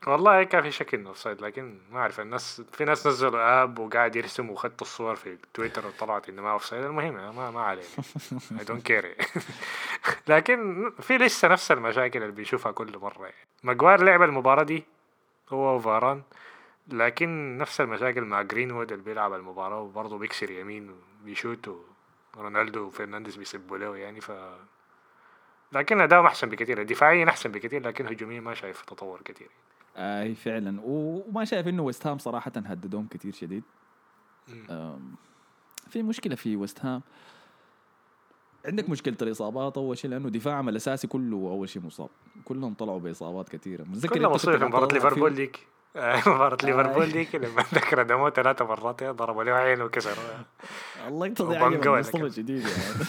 والله 0.08 0.44
كان 0.44 0.62
في 0.62 0.72
شك 0.72 0.94
إنه 0.94 1.10
offside 1.10 1.42
لكن 1.42 1.80
ما 1.92 2.00
أعرف 2.00 2.20
الناس 2.20 2.62
في 2.62 2.86
ناس 2.86 3.08
نزلوا 3.08 3.64
app 3.64 3.80
وقاعد 3.80 4.16
يرسموا 4.16 4.54
وخدت 4.54 4.82
الصور 4.82 5.16
في 5.16 5.38
تويتر 5.54 5.88
وطلعت 5.88 6.30
إنه 6.30 6.42
ما 6.42 6.52
offside 6.52 6.84
المهم 6.84 7.18
يعني 7.18 7.32
ما 7.32 7.52
ما 7.52 7.62
علينا. 7.62 7.88
I 8.60 8.66
don't 8.66 8.86
care 8.86 9.16
لكن 10.28 10.92
في 11.02 11.18
لسه 11.18 11.48
نفس 11.48 11.72
المشاكل 11.72 12.22
اللي 12.22 12.32
بيشوفها 12.32 12.72
كل 12.72 12.98
مرة 12.98 13.24
يعني. 13.24 13.48
ماجوار 13.64 14.04
لعب 14.04 14.22
المباراة 14.22 14.64
دي 14.64 14.84
هو 15.50 15.76
وفاران. 15.76 16.24
لكن 16.88 17.58
نفس 17.58 17.82
المشاكل 17.82 18.22
مع 18.22 18.42
جرينوود 18.42 18.92
اللي 18.92 19.04
بيلعب 19.04 19.34
المباراة 19.34 19.82
وبرضه 19.82 20.18
بيكسر 20.18 20.52
يمين 20.52 20.96
وبيشوت 21.22 21.78
ورونالدو 22.38 22.84
وفرنانديز 22.88 23.36
بيسبوا 23.36 23.78
له 23.78 23.98
يعني 23.98 24.22
ف 24.22 24.32
لكن 25.72 26.02
أداؤهم 26.02 26.26
أحسن 26.26 26.50
بكثير 26.50 26.84
دفاعيا 26.84 27.30
أحسن 27.30 27.52
بكثير 27.52 27.88
لكن 27.88 28.08
هجوميا 28.08 28.42
ما 28.42 28.54
شايف 28.54 28.82
تطور 28.82 29.22
كثير 29.22 29.50
أي 29.98 30.36
فعلا. 30.36 30.82
وما 30.84 31.46
شايف 31.46 31.68
إنه 31.68 31.84
ويست 31.84 32.08
هام 32.08 32.18
صراحة 32.18 32.52
هددهم 32.56 33.08
كثير 33.08 33.34
شديد. 33.34 33.64
في 35.90 36.04
مشكلة 36.04 36.36
في 36.36 36.56
ويست 36.56 36.86
هام 36.86 37.02
عندك 38.66 38.90
مشكلة 38.90 39.18
الإصابات 39.22 39.78
أول 39.78 39.98
شيء 39.98 40.12
لأنه 40.12 40.30
دفاعهم 40.30 40.70
الأساسي 40.70 41.08
كله 41.08 41.38
أول 41.38 41.70
شيء 41.70 41.82
مصاب. 41.82 42.10
كلهم 42.46 42.74
طلعوا 42.74 43.00
بإصابات 43.00 43.50
كثيره 43.50 43.84
متذكر 43.84 44.20
مباراة 44.20 44.38
قاعد 44.38 44.88
تطلع 44.88 44.94
ليفربول 44.94 45.36
فيه؟ 45.36 45.52
مباراة 46.28 46.58
ليفربول 46.64 47.04
آه. 47.04 47.12
ديك 47.12 47.36
لما 47.36 47.64
ذكر 47.74 48.04
دموه 48.04 48.30
ثلاثة 48.30 48.66
مرات 48.66 49.04
ضربوا 49.04 49.44
له 49.44 49.52
عينه 49.52 49.84
وكسر 49.84 50.18
الله 51.08 51.28
يقتضي 51.28 51.58
ولا 51.60 52.00
مصطفى 52.00 52.18
كم؟ 52.18 52.30
شديد 52.30 52.62
يعني 52.62 53.06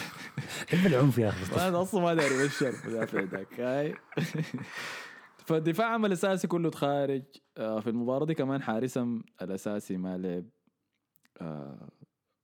حب 0.69 0.85
العنف 0.87 1.17
يا 1.17 1.29
أخي. 1.29 1.67
أنا 1.67 1.81
أصلا 1.81 2.01
ما 2.01 2.13
داري 2.13 2.45
بشر 2.45 2.73
مدافع 2.85 3.19
ذاك 3.19 3.59
هاي 3.59 3.95
فدفاعهم 5.47 6.05
الاساسي 6.05 6.47
كله 6.47 6.69
تخارج 6.69 7.23
آه، 7.57 7.79
في 7.79 7.89
المباراة 7.89 8.25
دي 8.25 8.33
كمان 8.33 8.61
حارسهم 8.61 9.23
الأساسي 9.41 9.97
ما 9.97 10.17
لعب 10.17 10.45
آه، 11.41 11.89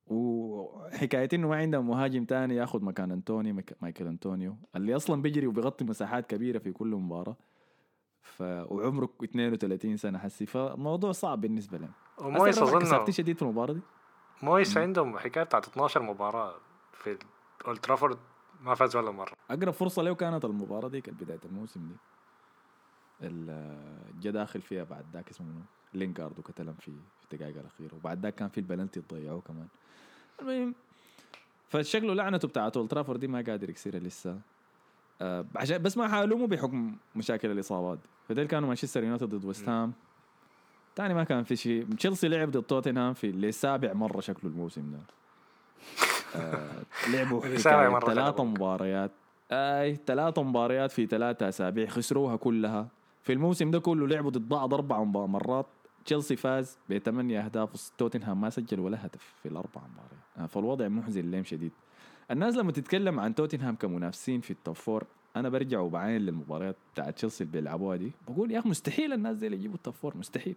وحكايه 0.08 1.30
إنه 1.34 1.48
ما 1.48 1.56
عندهم 1.56 1.88
مهاجم 1.88 2.26
تاني 2.26 2.56
ياخذ 2.56 2.84
مكان 2.84 3.12
أنتوني 3.12 3.64
مايكل 3.82 4.08
انطونيو 4.08 4.58
اللي 4.76 4.96
أصلا 4.96 5.22
بيجري 5.22 5.48
وبيغطي 5.48 5.86
مساحات 5.86 6.30
كبيرة 6.30 6.60
في 6.60 6.72
كل 6.72 6.88
مباراة 6.88 7.38
ف 8.24 8.42
وعمره 8.42 9.10
32 9.24 9.98
سنة 9.98 10.20
حسي 10.20 10.46
فالموضوع 10.46 11.12
صعب 11.12 11.42
بالنسبة 11.42 11.78
لهم 11.78 11.92
ربع 12.22 12.50
أظن 12.50 13.12
شديد 13.12 13.36
في 13.36 13.42
المباراة 13.42 13.74
دي؟ 13.74 13.82
مويس 14.44 14.78
عندهم 14.78 15.18
حكاية 15.18 15.44
بتاعت 15.44 15.68
12 15.68 16.02
مباراة 16.02 16.56
في 16.94 17.18
أولد 17.68 17.80
ترافورد 17.80 18.18
ما 18.62 18.76
فاز 18.76 18.96
ولا 18.96 19.12
مرة. 19.12 19.34
أقرب 19.50 19.74
فرصة 19.74 20.02
له 20.02 20.16
كانت 20.16 20.46
المباراة 20.46 20.88
دي 20.88 21.02
كانت 21.02 21.24
بداية 21.24 21.40
الموسم 21.46 21.88
دي. 21.88 21.96
جا 24.22 24.32
داخل 24.32 24.62
فيها 24.62 24.84
بعد 24.84 25.06
ذاك 25.14 25.30
اسمه 25.30 25.48
منو؟ 25.48 25.62
لينكارد 25.94 26.40
وكتلم 26.40 26.74
في 26.74 26.92
في 27.20 27.34
الدقائق 27.34 27.58
الأخيرة. 27.60 27.96
وبعد 27.96 28.20
ذاك 28.24 28.36
كان 28.36 28.50
في 28.50 28.58
البلنتي 28.58 29.02
ضيعوه 29.14 29.42
كمان. 29.42 29.68
المهم 30.42 30.76
فشكله 31.68 32.14
لعنته 32.14 32.48
بتاعت 32.48 32.78
أولد 32.78 32.90
ترافورد 32.90 33.20
دي 33.20 33.28
ما 33.28 33.44
قادر 33.48 33.70
يكسرها 33.70 34.00
لسه. 34.00 34.40
آه 35.22 35.46
عشان 35.56 35.78
بس 35.78 35.98
ما 35.98 36.08
حنلومه 36.08 36.48
بحكم 36.48 36.96
مشاكل 37.16 37.52
الإصابات. 37.52 38.00
فديل 38.30 38.48
كانوا 38.48 38.68
مانشستر 38.68 39.04
يونايتد 39.04 39.30
ضد 39.36 39.46
ويست 39.46 39.70
هام. 39.70 39.94
تاني 40.96 41.14
ما 41.14 41.24
كان 41.24 41.44
في 41.44 41.56
شيء. 41.56 41.86
تشيلسي 41.96 42.28
لعب 42.28 42.52
ضد 42.52 42.64
توتنهام 42.64 43.14
في 43.14 43.32
لسابع 43.32 43.94
مرة 43.94 44.20
شكله 44.20 44.52
الموسم 44.52 44.92
ده. 44.92 45.00
آه 46.36 46.82
لعبوا 47.14 47.42
ثلاثة. 48.00 48.44
مباريات. 48.44 49.12
أي 49.52 49.96
ثلاثة 50.08 50.44
مباريات 50.44 50.92
في 50.92 51.06
ثلاثة 51.06 51.50
أسابيع 51.50 51.88
خسروها 51.88 52.36
كلها. 52.36 52.88
في 53.24 53.34
الموسم 53.34 53.72
ده 53.72 53.80
كله 53.80 54.08
لعبوا 54.08 54.32
ضد 54.32 54.50
بعض 54.50 54.74
أربع 54.74 55.04
مرات. 55.04 55.66
تشيلسي 56.06 56.36
فاز 56.36 56.78
بثمانية 56.90 57.40
أهداف 57.46 57.92
توتنهام 57.98 58.42
ما 58.42 58.50
سجل 58.50 58.80
ولا 58.80 59.06
هدف 59.06 59.34
في 59.44 59.50
الأربع 59.50 59.82
مباريات. 59.94 60.24
آه، 60.38 60.46
فالوضع 60.46 60.88
محزن 60.88 61.32
لهم 61.32 61.44
شديد. 61.44 61.72
الناس 62.32 62.56
لما 62.56 62.72
تتكلم 62.72 63.20
عن 63.20 63.36
توتنهام 63.36 63.76
كمنافسين 63.76 64.42
في 64.42 64.52
ال 64.52 64.58
top 64.58 64.76
four 64.76 65.04
أنا 65.36 65.50
برجع 65.50 65.80
وبعاين 65.80 66.22
للمباريات 66.22 66.76
بتاعت 66.94 67.16
تشيلسي 67.16 67.44
اللي 67.44 67.52
بيلعبوها 67.54 67.98
دي. 67.98 68.12
بقول 68.28 68.52
يا 68.52 68.60
أخي 68.60 68.70
مستحيل 68.70 69.14
الناس 69.14 69.38
دي 69.38 69.46
اللي 69.46 69.58
يجيبوا 69.58 69.76
ال 69.76 69.80
top 69.80 69.94
four 69.94 70.18
مستحيل. 70.18 70.56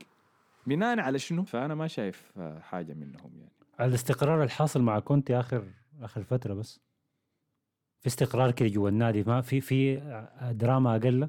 بناء 0.67 1.01
على 1.01 1.19
شنو؟ 1.19 1.45
فأنا 1.45 1.75
ما 1.75 1.87
شايف 1.87 2.33
آه، 2.37 2.59
حاجة 2.59 2.95
منهم 2.95 3.31
يعني. 3.39 3.53
الاستقرار 3.81 4.43
الحاصل 4.43 4.83
مع 4.83 4.99
كونتي 4.99 5.41
آخر 5.41 5.65
آخر 6.03 6.23
فترة 6.23 6.55
بس. 6.55 6.81
في 8.01 8.07
استقرار 8.07 8.51
كده 8.51 8.69
جوا 8.69 8.89
النادي 8.89 9.23
ما 9.23 9.41
في 9.41 9.61
في 9.61 9.97
دراما 10.53 10.97
أقل 10.97 11.29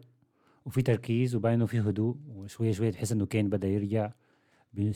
وفي 0.65 0.82
تركيز 0.82 1.36
وباين 1.36 1.65
في 1.65 1.79
هدوء 1.79 2.17
وشوية 2.27 2.72
شوية 2.72 2.91
تحس 2.91 3.12
إنه 3.12 3.25
كين 3.25 3.50
بدأ 3.50 3.67
يرجع 3.67 4.12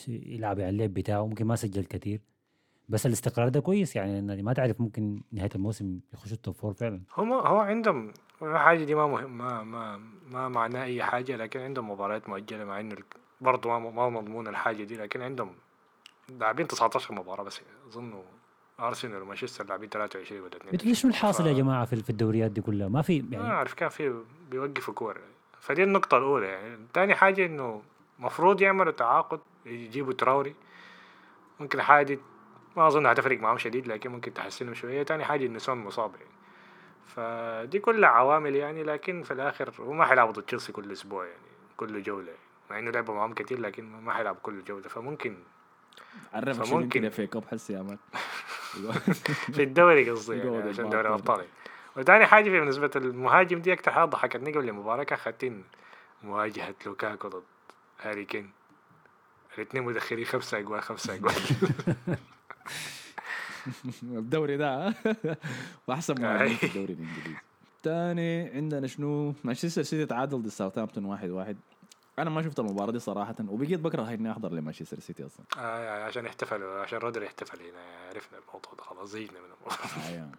يلعب 0.08 0.60
على 0.60 0.70
اللعب 0.70 0.94
بتاعه 0.94 1.28
ممكن 1.28 1.46
ما 1.46 1.56
سجل 1.56 1.86
كثير. 1.86 2.22
بس 2.92 3.06
الاستقرار 3.06 3.50
ده 3.50 3.60
كويس 3.60 3.96
يعني 3.96 4.20
النادي 4.20 4.42
ما 4.44 4.54
تعرف 4.54 4.82
ممكن 4.82 5.22
نهاية 5.32 5.50
الموسم 5.56 6.00
يخشوا 6.14 6.34
ال 6.36 6.41
top 6.41 6.56
four 6.56 6.74
فعلا. 6.74 7.02
هم 7.18 7.34
هو 7.34 7.58
عندهم 7.60 8.12
الحاجة 8.42 8.84
دي 8.84 8.96
ما 8.96 9.08
مهم 9.08 9.38
ما 9.38 9.64
ما 9.64 10.00
ما 10.32 10.50
معناه 10.50 10.84
أي 10.84 11.04
حاجة 11.04 11.36
لكن 11.36 11.60
عندهم 11.60 11.92
مباريات 11.92 12.30
مؤجلة 12.30 12.64
مع 12.66 12.80
إنه 12.80 12.96
برضه 13.42 13.70
ما 13.70 13.80
ما 13.92 14.10
مضمون 14.10 14.48
الحاجة 14.48 14.84
دي 14.84 14.96
لكن 14.98 15.22
عندهم 15.22 15.52
لاعبين 16.40 16.68
19 16.68 17.14
مباراة 17.16 17.44
بس 17.44 17.62
أظنوا 17.90 18.22
أرسنال 18.80 19.22
ومانشستر 19.22 19.66
لاعبين 19.66 19.90
23 19.90 20.42
ولا 20.42 20.48
22 20.56 20.74
أنتوا 20.82 20.94
شنو 20.94 21.12
الحاصل 21.12 21.48
يا 21.48 21.54
ف- 21.54 21.58
جماعة 21.58 21.86
في 21.86 22.10
الدوريات 22.10 22.52
دي 22.52 22.62
كلها؟ 22.62 22.88
ما 22.88 23.02
في 23.02 23.22
ما 23.22 23.28
يعني 23.32 23.48
أعرف 23.50 23.74
كان 23.74 23.90
في 23.90 24.22
بيوقفوا 24.52 24.94
كورة 24.94 25.22
فدي 25.60 25.84
النقطة 25.84 26.18
الأولى. 26.18 26.46
يعني 26.48 26.78
تاني 26.94 27.16
حاجة 27.16 27.46
إنه 27.46 27.82
مفروض 28.20 28.62
يعملوا 28.62 28.92
تعاقد 28.92 29.40
يجيبوا 29.66 30.14
تراوري. 30.14 30.56
ممكن 31.60 31.82
حاجة 31.82 32.06
دي 32.06 32.20
ما 32.78 32.88
أظن 32.88 33.06
هتفرق 33.06 33.40
معاهم 33.40 33.58
شديد 33.58 33.88
لكن 33.88 34.12
ممكن 34.12 34.34
تحسنهم 34.34 34.74
شوية. 34.74 35.04
تاني 35.04 35.26
حاجة 35.26 35.46
إنه 35.46 35.60
سون 35.60 35.78
مصاب 35.78 36.12
يعني. 36.16 36.32
فدي 37.08 37.80
كلها 37.80 38.10
عوامل 38.10 38.56
يعني 38.56 38.84
لكن 38.84 39.24
في 39.24 39.32
الآخر 39.32 39.74
هو 39.80 39.94
ما 39.94 40.06
حيلعبوا 40.06 40.32
ضد 40.34 40.44
تشيلسي 40.44 40.72
كل 40.72 40.92
أسبوع 40.92 41.26
يعني 41.26 41.42
كل 41.78 42.04
جولة. 42.04 42.28
يعني. 42.28 42.38
مع 42.72 42.80
إنه 42.80 42.92
لعبوا 42.92 43.16
معاهم 43.16 43.34
كتير 43.34 43.60
لكن 43.60 43.92
ما 44.04 44.14
حيلعبوا 44.14 44.40
كل 44.44 44.64
جولة. 44.64 44.88
فممكن 44.88 45.38
عرفك 46.34 46.54
شنو 46.64 46.66
فممكن- 46.66 47.04
يمكن 47.04 47.10
في 47.16 47.28
cup 47.28 47.46
حسي 47.46 47.74
يا 47.74 47.82
man 47.82 47.98
في 49.56 49.64
الدوري 49.64 50.10
قصدي 50.12 50.38
يعني 50.38 50.70
عشان 50.70 50.90
دوري. 50.90 51.08
الأبطال 51.08 51.46
وتاني 51.98 52.26
حاجة 52.26 52.44
في 52.44 52.60
بالنسبة 52.60 52.92
للمهاجم 52.96 53.60
دي 53.62 53.74
أكتر 53.74 53.92
حاجة 53.92 54.06
ضحكتني 54.06 54.52
قبل 54.52 54.70
المباراة 54.70 55.04
كان 55.04 55.18
خاتين 55.20 55.64
مواجهة 56.24 56.76
لوكاكو 56.86 57.28
ضد 57.28 57.44
هاري 58.02 58.26
كين. 58.26 58.52
الاثنين 59.58 59.84
مدخلين 59.84 60.26
خمسة 60.26 60.58
أجوال 60.58 60.82
خمسة 60.82 61.14
أجوال. 61.16 61.34
الدوري 64.04 64.58
ده؟ 64.58 64.94
وأحسن 65.88 66.22
مهاجمين 66.22 66.56
في. 66.58 66.66
الدوري 66.68 66.94
الإنجليزي 66.94 67.36
تاني 67.84 68.50
عندنا 68.50 68.88
شنو 68.88 69.34
مانشستر 69.44 69.84
سيتي 69.84 70.06
تعادل 70.06 70.38
ضد 70.42 70.48
ساوثهامبتون 70.48 71.06
واحد 71.06 71.30
واحد 71.30 71.58
أنا 72.20 72.30
ما 72.30 72.42
شفت 72.42 72.60
المباراة 72.60 72.92
دي 72.92 73.00
صراحة 73.00 73.36
وبقيت 73.48 73.80
بكره 73.80 74.14
إني 74.14 74.32
أحضر 74.32 74.52
لمانشستر 74.54 75.00
سيتي 75.00 75.26
أصلا 75.26 75.46
آه 75.58 76.04
عشان 76.04 76.26
يحتفلوا 76.26 76.80
عشان 76.82 77.00
رودري 77.00 77.26
يحتفل 77.26 77.60
هنا 77.60 78.08
عرفنا 78.10 78.40
الموضوع 78.40 78.74
ده 78.78 78.84
خلاص 78.84 79.10
زينا 79.10 79.32
من 79.32 79.38
الموضوع 79.38 80.08
آه 80.08 80.10
يعني. 80.12 80.32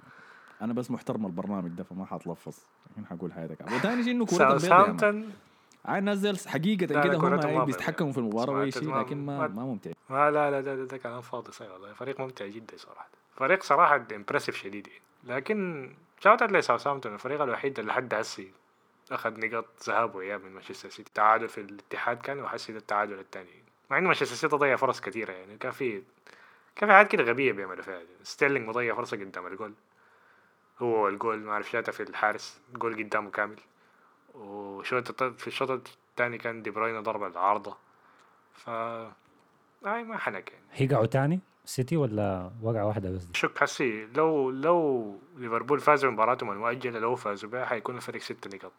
أنا 0.62 0.73
بس 0.73 0.91
محترم 0.91 1.26
البرنامج 1.26 1.71
ده 1.71 1.85
فما 1.85 2.05
حتلفظ 2.05 2.55
لكن 2.91 3.07
حقول 3.07 3.33
حياتك 3.33 3.61
وثاني 3.76 4.02
شيء 4.05 4.12
إنه 4.12 4.26
man. 4.33 4.39
ساوثهامبتون 4.38 5.31
حقيقة 6.47 6.87
لا، 6.87 6.95
لا، 6.95 7.03
كده 7.05 7.19
هم 7.19 7.65
بيتحكموا 7.65 8.12
في 8.12 8.19
المباراة 8.19 8.53
وأي 8.53 8.71
شيء 8.71 8.97
لكن 9.01 9.27
ما 9.27 9.49
ما- 9.49 9.65
ممتع. 9.65 9.91
ما 10.11 10.31
لا 10.31 10.51
لا 10.51 10.61
ده, 10.61 10.85
ده, 10.85 10.97
كلام 10.97 11.21
فاضي 11.21 11.53
صحيح 11.53 11.71
والله. 11.73 11.93
فريق 11.93 12.21
ممتع 12.21 12.47
جدا 12.47 12.77
صراحة. 12.77 13.09
فريق 13.37 13.62
صراحة 13.62 14.05
impressive 14.15 14.57
شديد 14.57 14.87
يعني. 14.89 15.01
لكن 15.25 15.91
shout 16.21 16.43
لساوثهامبتون 16.43 17.15
الفريق 17.15 17.43
الوحيد 17.43 17.79
اللي 17.79 17.91
لحد 17.93 18.15
هسي 18.15 18.53
أخذ 19.12 19.41
نقاط 19.47 19.65
ذهاب 19.89 20.15
وإياب 20.15 20.45
من 20.45 20.53
مانشستر 20.53 20.89
سيتي. 20.89 21.11
تعادل 21.15 21.49
في 21.49 21.61
الاتحاد 21.61 22.17
كان 22.21 22.41
وحسي 22.41 22.73
ده 22.73 22.79
التعادل 22.79 23.19
الثاني 23.19 23.49
مع 23.91 23.99
انه 23.99 24.07
مانشستر 24.07 24.35
سيتي 24.37 24.57
ضيع 24.57 24.77
فرص 24.77 25.01
كثيرة 25.01 25.33
يعني. 25.33 25.57
كان 25.57 25.73
في 25.73 26.03
كان 26.77 26.89
في 26.89 26.95
حاجات 26.95 27.11
كده 27.11 27.23
غبية 27.25 27.53
بيعملوا 27.53 27.83
فيها 27.83 28.01
ستيرلينج 28.23 28.69
مضيع 28.69 28.95
فرصة 28.95 29.17
قدام 29.17 29.47
الجول. 29.47 29.73
هو 30.83 31.09
الجول 31.09 31.39
ما 31.39 31.53
أعرف 31.53 31.71
شاته 31.71 31.93
في 31.93 32.03
الحارس 32.03 32.61
جول 32.75 33.05
قدامه 33.05 33.31
كامل. 33.31 33.57
وشوط 34.35 35.23
في 35.23 35.47
الشوط 35.47 35.71
الثاني 35.71 36.39
كان 36.39 36.62
دي 36.62 36.71
بروين 36.71 37.03
ضرب 37.03 37.23
العارضة. 37.23 37.77
ف 38.53 38.71
اي 39.87 40.05
ما 40.05 40.19
حنك 40.19 40.53
يعني. 40.53 40.65
هيقعوا 40.73 41.07
تاني؟ 41.07 41.41
سيتي 41.65 41.97
ولا 41.97 42.51
وقعة 42.62 42.87
واحدة 42.87 43.11
بس؟ 43.11 43.25
دي 43.25 43.39
شك 43.39 43.59
حسي 43.59 44.07
لو 44.07 44.51
لو 44.51 45.19
ليفربول 45.37 45.81
فازوا 45.81 46.11
بمباراتهم 46.11 46.51
المؤجلة 46.51 46.99
لو 46.99 47.17
فازوا 47.17 47.51
بها 47.51 47.65
حيكون 47.65 47.97
الفرق 47.97 48.23
ست 48.23 48.55
نقاط. 48.55 48.73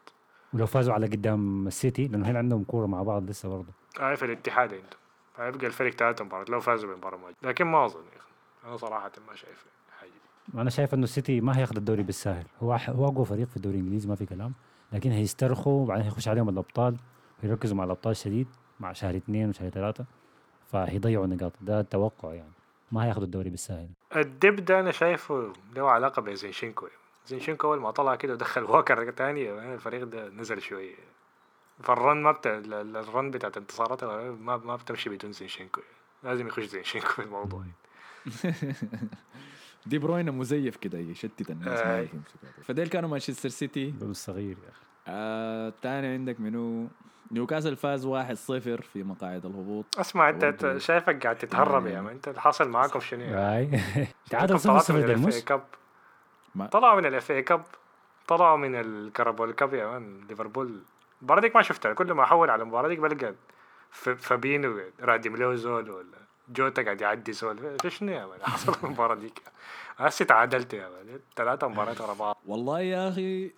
ولو 0.53 0.65
فازوا 0.65 0.93
على 0.93 1.07
قدام 1.07 1.67
السيتي 1.67 2.07
لأنه 2.07 2.27
هنا 2.29 2.39
عندهم 2.39 2.63
كورة 2.63 2.85
مع 2.85 3.03
بعض 3.03 3.29
لسه 3.29 3.49
برضه. 3.49 3.73
هاي 3.99 4.15
في 4.15 4.25
الاتحاد 4.25 4.73
عندهم. 4.73 4.99
هيبقى 5.37 5.67
الفرق 5.67 5.93
ثلاثة 5.93 6.25
مباريات 6.25 6.49
لو 6.49 6.59
فازوا 6.59 6.89
بالمباراة 6.89 7.17
مؤجلة. 7.17 7.35
لكن 7.43 7.65
ما 7.65 7.85
أظن 7.85 7.99
يا 7.99 8.19
أخي. 8.19 8.29
أنا 8.67 8.77
صراحة 8.77 9.11
ما 9.27 9.35
شايف 9.35 9.65
حاجة. 9.99 10.61
أنا 10.61 10.69
شايف 10.69 10.93
إنه 10.93 11.03
السيتي 11.03 11.41
ما 11.41 11.57
هياخد 11.57 11.77
الدوري 11.77 12.03
بالساهل. 12.03 12.45
هو 12.63 12.73
هو 12.73 13.07
أقوى 13.07 13.25
فريق 13.25 13.47
في 13.47 13.57
الدوري 13.57 13.75
الإنجليزي 13.75 14.09
ما 14.09 14.15
في 14.15 14.25
كلام. 14.25 14.53
لكن 14.93 15.11
هيسترخوا 15.11 15.81
وبعدين 15.81 16.05
هيخش 16.05 16.27
عليهم 16.27 16.49
الأبطال 16.49 16.97
ويركزوا 17.43 17.77
مع 17.77 17.83
الأبطال 17.83 18.15
شديد 18.15 18.47
مع 18.79 18.93
شهر 18.93 19.15
اثنين 19.15 19.49
وشهر 19.49 19.69
ثلاثة 19.69 20.05
فهيضيعوا 20.67 21.27
نقاط. 21.27 21.51
ده 21.61 21.79
التوقع 21.79 22.33
يعني. 22.33 22.53
ما 22.91 23.05
هياخدوا 23.05 23.25
الدوري 23.25 23.49
بالساهل 23.49 23.89
ال 24.15 24.23
drop 24.23 24.55
ده 24.65 24.79
أنا 24.79 24.91
شايفه 24.91 25.53
له 25.75 25.89
علاقة 25.89 26.21
بزينشينكو 26.21 26.87
زينشينكو. 27.27 27.67
أول 27.67 27.79
ما 27.79 27.91
طلع 27.91 28.15
كده 28.15 28.33
ودخل 28.33 28.63
واكر 28.63 29.11
تاني 29.11 29.73
الفريق 29.73 30.03
ده 30.03 30.29
نزل 30.29 30.61
شوية. 30.61 30.95
فال 31.79 31.94
run 31.94 32.17
ما 32.17 32.31
بتا... 32.31 32.57
ال 32.57 32.76
run 32.76 33.31
بتاعت 33.31 33.57
انتصاراته 33.57 34.07
ما 34.31 34.57
ما 34.57 34.75
بتمشي 34.75 35.09
بدون 35.09 35.31
زينشينكو. 35.31 35.81
لازم 36.23 36.47
يخش 36.47 36.63
زينشينكو 36.63 37.07
في 37.07 37.21
الموضوع. 37.21 37.63
دي 39.85 39.97
بروين 39.99 40.31
مزيف 40.31 40.75
كده 40.77 40.97
يشتت 40.99 41.49
الناس 41.51 41.79
ما 41.79 41.99
يمسكوا. 41.99 42.63
فديل 42.63 42.87
كانوا 42.87 43.09
مانشستر 43.09 43.49
سيتي. 43.49 43.91
دول 43.91 44.09
الصغير 44.09 44.57
يا 44.63 44.69
أخي. 44.69 44.83
آه 45.07 45.73
تاني 45.81 46.07
عندك 46.07 46.39
منو؟ 46.39 46.87
نيوكاسل 47.31 47.75
فاز 47.75 48.05
1-0 48.07 48.09
في 48.81 49.03
مقاعد 49.03 49.45
الهبوط. 49.45 49.99
اسمع 49.99 50.29
انت 50.29 50.75
شايفك 50.77 51.23
قاعد 51.23 51.35
تتهرب 51.35 51.87
يا 51.87 52.01
man 52.01 52.13
انت 52.13 52.27
اللي 52.27 52.41
حاصل 52.41 52.69
معاكم 52.69 52.99
شنو 52.99 53.21
يعني؟ 53.23 53.57
اي 53.57 53.79
تعادل 54.29 54.47
طلعتوا 54.47 54.57
صفر 54.57 54.79
صفر 54.79 54.93
من 54.93 55.05
ده 55.05 55.13
ال 55.13 55.19
مش 55.21 55.35
FA 55.35 55.43
Cup 55.43 55.63
ما- 56.55 56.67
طلعوا 56.67 56.99
من 57.01 57.05
ال 57.05 57.31
FA 57.31 57.41
Cup 57.41 57.63
طلعوا 58.27 58.57
من 58.57 58.75
ال 58.75 58.85
Carabao 58.85 59.51
Cup 59.51 59.73
يا 59.73 59.85
man 59.87 60.21
ليفربول. 60.29 60.81
المباراة 61.21 61.41
ديك 61.41 61.55
ما 61.55 61.61
شفتها. 61.61 61.93
كل 61.93 62.11
ما 62.13 62.23
أحول 62.23 62.49
على 62.49 62.61
المباراة 62.63 62.87
ديك 62.87 62.99
بلقى 62.99 63.33
ف- 63.91 64.09
فابينو 64.09 64.79
رادم 65.01 65.35
له 65.35 65.55
زول 65.55 65.89
ولا 65.89 66.17
جوتا 66.49 66.83
قاعد 66.83 67.01
يعدي 67.01 67.33
في 67.33 67.89
شنو 67.89 68.11
يا 68.11 68.25
مان 68.25 68.39
حصل 68.43 68.75
المباراة 68.83 69.15
ديك. 69.15 69.41
هسه 69.97 70.25
تعادلت 70.25 70.73
يا 70.73 70.89
مان 70.89 71.19
ثلاثة 71.35 71.67
مباريات 71.67 72.01
ورا 72.01 72.13
بعض. 72.13 72.37
والله 72.47 72.79
يا 72.81 73.09
أخي 73.09 73.51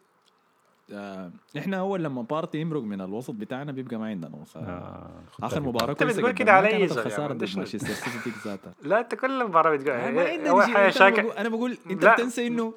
آه 0.94 1.32
إحنا 1.58 1.80
أول 1.80 2.04
لما 2.04 2.22
بارتي 2.22 2.58
يمرق 2.58 2.82
من 2.82 3.01
الوسط 3.01 3.34
بتاعنا 3.34 3.72
بيبقى 3.72 3.98
ما 3.98 4.08
عندنا 4.08 4.36
وسط. 4.36 4.58
آه، 4.58 5.10
آخر. 5.44 5.60
مباراة 5.62 5.89
أنت 5.92 6.04
كويسة 6.04 6.18
بتقول 6.18 6.32
قدامنا 6.36 6.86
كده 6.88 7.27
ضد 7.27 7.38
دشنا. 7.38 7.58
مانشستر 7.62 7.88
سيتي 7.94 8.20
ديك 8.30 8.34
ذاتها. 8.48 8.74
لا 8.89 9.00
أنت 9.00 9.15
كل 9.15 9.44
مباراة 9.46 9.75
بتقول 9.75 10.74
ما 10.74 10.89
شاكا 10.89 11.42
أنا 11.42 11.50
بقول 11.50 11.77
أنت 11.92 12.04
لا. 12.04 12.13
بتنسى 12.13 12.48
انه 12.48 12.74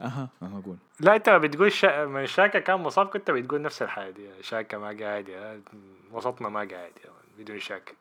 أها 0.00 0.28
أها 0.42 0.62
قول. 0.66 0.76
لا 1.00 1.16
أنت 1.16 1.30
بتقول 1.30 1.72
شا... 1.72 2.04
من 2.06 2.26
شاكا 2.26 2.58
كان 2.58 2.80
مصاب 2.80 3.06
كنت 3.06 3.30
بتقول 3.30 3.62
نفس 3.62 3.82
الحاجة 3.82 4.10
دي. 4.10 4.28
شاكا 4.42 4.78
ما 4.78 4.96
قاعد 5.00 5.28
يا 5.28 5.60
وسطنا 6.12 6.48
ما 6.48 6.68
قاعد 6.70 6.92
بدون 7.38 7.58
شاكا. 7.60 7.92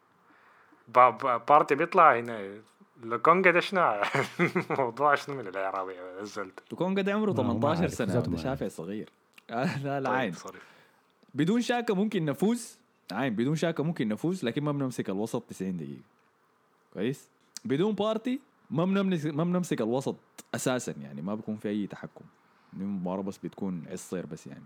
بارتي 0.88 1.76
بيطلع 1.76 2.20
هنا. 2.20 2.62
لوكونجا 3.04 3.52
ده 3.52 3.60
شنو؟ 3.60 4.02
موضوع 4.80 5.16
شنو 5.16 5.36
من 5.36 5.52
مان، 5.52 6.22
نزلت 6.22 6.60
تكون 6.70 7.00
قد 7.00 7.10
عمره 7.10 7.32
ما 7.32 7.40
هو 7.40 7.44
ما 7.44 7.60
18 7.60 7.82
عارف، 7.82 7.94
سنة 7.94 8.20
ده 8.20 8.38
شافع 8.38 8.68
صغير. 8.68 9.10
آه 9.50 9.84
لا 9.84 10.00
لا 10.00 10.10
عين. 10.10 10.32
طيب، 10.32 10.40
صريح. 10.40 10.62
بدون 11.34 11.62
شاكا 11.62 11.94
ممكن 11.94 12.26
نفوز. 12.26 12.78
عين 13.12 13.36
بدون 13.36 13.56
شاكا 13.56 13.84
ممكن 13.84 14.08
نفوز 14.08 14.46
لكن 14.46 14.64
ما 14.64 14.72
بنمسك 14.72 15.10
الوسط 15.10 15.44
90 15.50 15.78
دقيقة. 15.78 16.02
كويس؟ 16.94 17.30
بدون 17.66 17.96
بارتي 17.96 18.40
ما 18.72 18.86
بنمسك 18.86 19.34
ما 19.34 19.44
بنمسك 19.44 19.82
الوسط 19.82 20.16
أساسا 20.56 20.92
يعني 21.02 21.22
ما 21.22 21.36
بيكون 21.36 21.56
في 21.58 21.70
أي 21.70 21.88
تحكم. 21.88 22.26
المباراة 22.74 23.22
بس 23.22 23.38
بتكون 23.38 23.84
عصير 23.92 24.26
بس 24.26 24.48
يعني. 24.48 24.64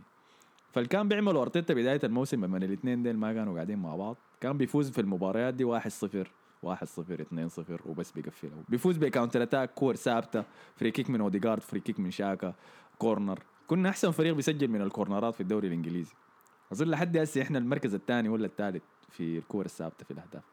فالكان 0.71 1.07
بيعملوا 1.07 1.41
أرتيتا 1.41 1.73
بداية 1.73 1.99
الموسم 2.03 2.45
لما 2.45 2.57
الاثنين 2.57 3.03
ديل 3.03 3.17
ما 3.17 3.33
كانوا 3.33 3.53
قاعدين 3.53 3.79
مع 3.79 3.95
بعض. 3.95 4.17
كان 4.41 4.57
بيفوز 4.57 4.91
في 4.91 5.01
المباريات 5.01 5.53
دي 5.53 5.79
1-0 5.79 6.27
1-0 6.63 6.67
2-0 6.67 7.85
وبس 7.85 8.11
بيقفلها 8.11 8.63
بيفوز 8.69 8.97
ب 8.97 9.03
counter 9.03 9.43
attack 9.43 9.73
كور 9.73 9.95
ثابتة 9.95 10.43
free 10.75 10.91
kick 10.91 11.09
من 11.09 11.21
اوديجارد 11.21 11.61
free 11.61 11.79
kick 11.79 11.99
من 11.99 12.11
شاكا 12.11 12.53
corner 12.97 13.39
كنا 13.67 13.89
أحسن 13.89 14.11
فريق 14.11 14.33
بيسجل 14.33 14.67
من 14.67 14.81
الكورنرات 14.81 15.33
في 15.35 15.41
الدوري 15.41 15.67
الإنجليزي. 15.67 16.13
أظن 16.71 16.87
لحد 16.87 17.17
هسه 17.17 17.41
إحنا 17.41 17.57
المركز 17.57 17.93
الثاني 17.93 18.29
ولا 18.29 18.45
الثالث 18.45 18.83
في 19.09 19.37
الكور 19.37 19.65
الثابتة 19.65 20.05
في 20.05 20.11
الأهداف. 20.11 20.43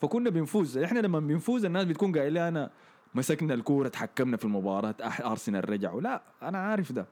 فكنا 0.00 0.30
بنفوز. 0.30 0.78
إحنا 0.78 0.98
لما 0.98 1.20
بنفوز 1.20 1.64
الناس 1.64 1.84
بتكون 1.84 2.18
قايلة 2.18 2.48
أنا 2.48 2.70
مسكنا 3.14 3.54
الكورة 3.54 3.88
تحكمنا 3.88 4.36
في 4.36 4.44
المباراة 4.44 4.94
أرسنال 5.00 5.70
رجعوا 5.70 6.00
لا 6.00 6.22
أنا 6.42 6.58
عارف 6.58 6.92
ده. 6.92 7.06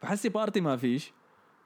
فحسي 0.00 0.28
بارتي 0.28 0.60
ما 0.60 0.76
فيش. 0.76 1.12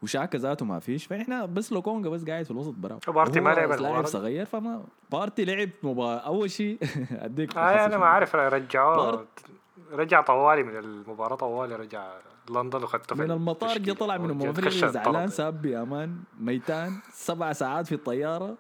وشاكا 0.03 0.39
ذاته 0.39 0.65
ما 0.67 0.79
فيش 0.79 1.07
فإحنا 1.07 1.47
بس 1.47 1.73
لوكونجا 1.73 2.09
بس 2.11 2.25
قاعد 2.25 2.45
في 2.45 2.51
الوسط 2.51 2.75
براو 2.77 2.99
وبارتي 3.09 3.41
ما 3.41 3.51
لعب 3.51 3.73
لاعب. 3.73 4.07
صغير 4.07 4.47
فما 4.47 4.85
بارتي 5.13 5.45
لعب 5.45 5.71
مباراة 5.83 6.19
أول 6.19 6.51
شيء 6.51 6.79
أديك 7.11 7.57
آه 7.57 7.87
أنا 7.87 7.99
ما 7.99 8.07
عارف 8.07 8.37
رجعوه 8.37 8.97
بارت. 8.97 9.27
رجع 9.93 10.21
طوالي 10.21 10.63
من 10.63 10.77
المباراة 10.77 11.37
طوالي 11.37 11.77
رجع 11.77 12.13
لندن 12.51 12.83
وخدته 12.83 13.17
من 13.17 13.31
المطار 13.31 13.69
جا 13.69 13.77
التشكيلة. 13.77 13.95
طلع 13.99 14.17
من 14.17 14.53
تخشى 14.55 14.89
زعلان. 14.89 15.29
ساب 15.29 15.63
يا 15.63 15.76
man 15.76 16.17
ميتان 16.41 16.93
سبع 17.13 17.53
ساعات 17.53 17.87
في 17.87 17.95
الطيارة 17.95 18.55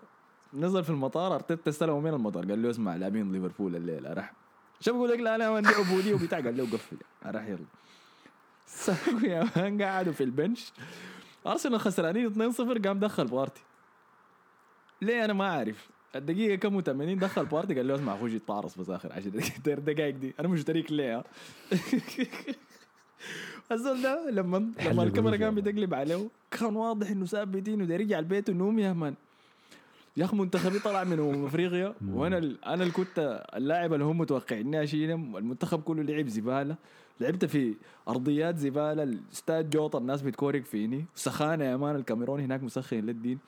نزل 0.54 0.84
في 0.84 0.90
المطار 0.90 1.34
أرتيتا 1.34 1.70
استلمه 1.70 2.00
من 2.00 2.14
المطار 2.14 2.44
قال 2.46 2.62
له 2.62 2.70
اسمع 2.70 2.96
لاعبين 2.96 3.32
ليفربول 3.32 3.76
الليلة 3.76 4.12
راح 4.12 4.32
شو 4.80 4.92
بقول 4.92 5.10
لك 5.10 5.18
لا 5.20 5.38
لا 5.38 5.50
ما 5.50 5.56
عندي 5.56 5.68
عبوديه 5.68 6.14
وبتاع 6.14 6.40
قال 6.40 6.56
له 6.56 6.64
قفل 6.64 6.96
راح 7.26 7.44
يلا 7.46 7.58
ساقوا 8.66 9.20
يا 9.20 9.48
man 9.56 9.82
قعدوا 9.82 10.12
في 10.12 10.24
البنش 10.24 10.72
أرسنال 11.46 11.80
خسرانين 11.80 12.52
2-0 12.52 12.58
قام 12.86 12.98
دخل 12.98 13.26
بارتي 13.26 13.62
ليه 15.02 15.24
أنا 15.24 15.32
ما 15.32 15.46
عارف 15.46 15.88
الدقيقة 16.16 16.54
كم 16.54 16.80
80 16.80 17.18
دخل 17.18 17.46
بارتي 17.46 17.74
قال 17.74 17.88
له 17.88 17.94
أسمع 17.94 18.16
خش 18.16 18.30
يتعرص 18.30 18.78
بس 18.78 18.90
آخر 18.90 19.12
10 19.12 19.28
دقائق 19.30 19.78
دقائق 19.78 20.14
دي. 20.14 20.34
أنا 20.40 20.48
مشترك 20.48 20.92
ليه؟ 20.92 21.24
الزول 23.72 24.02
ده 24.02 24.30
لما 24.30 24.72
لما 24.86 25.02
الكاميرا 25.02 25.36
كان 25.36 25.56
يا 25.56 25.62
بتقلب 25.62 25.94
عليه 25.94 26.28
كان 26.50 26.76
واضح 26.76 27.10
إنه 27.10 27.26
ساب 27.26 27.52
بيتين 27.52 27.82
وده 27.82 27.94
يرجع 27.94 28.18
البيت 28.18 28.50
ونوم 28.50 28.78
يا 28.78 28.92
man. 28.92 29.14
يا 30.16 30.24
أخي 30.24 30.36
منتخبي 30.36 30.78
طلع 30.78 31.04
من 31.04 31.18
أمم 31.18 31.46
افريقيا 31.46 31.94
وأنا 32.14 32.38
ال- 32.38 32.64
أنا 32.64 32.82
اللي 32.82 32.92
كنت 32.92 33.44
اللاعب 33.56 33.92
اللي 33.92 34.04
هم 34.04 34.18
متوقعين 34.18 34.74
اشيلهم 34.74 35.36
المنتخب 35.36 35.82
كله 35.82 36.02
لعب 36.02 36.28
زبالة. 36.28 36.76
لعبت 37.20 37.44
في 37.44 37.74
أرضيات 38.08 38.58
زبالة 38.58 39.02
الاستاد 39.02 39.70
جوطة 39.70 39.98
الناس 39.98 40.22
بتكورك 40.22 40.64
فيني. 40.64 41.04
سخانة 41.14 41.64
يا 41.64 41.76
man 41.76 41.96
الكاميرون 41.96 42.40
هناك 42.40 42.62
مسخن 42.62 42.96
للدين. 42.96 43.38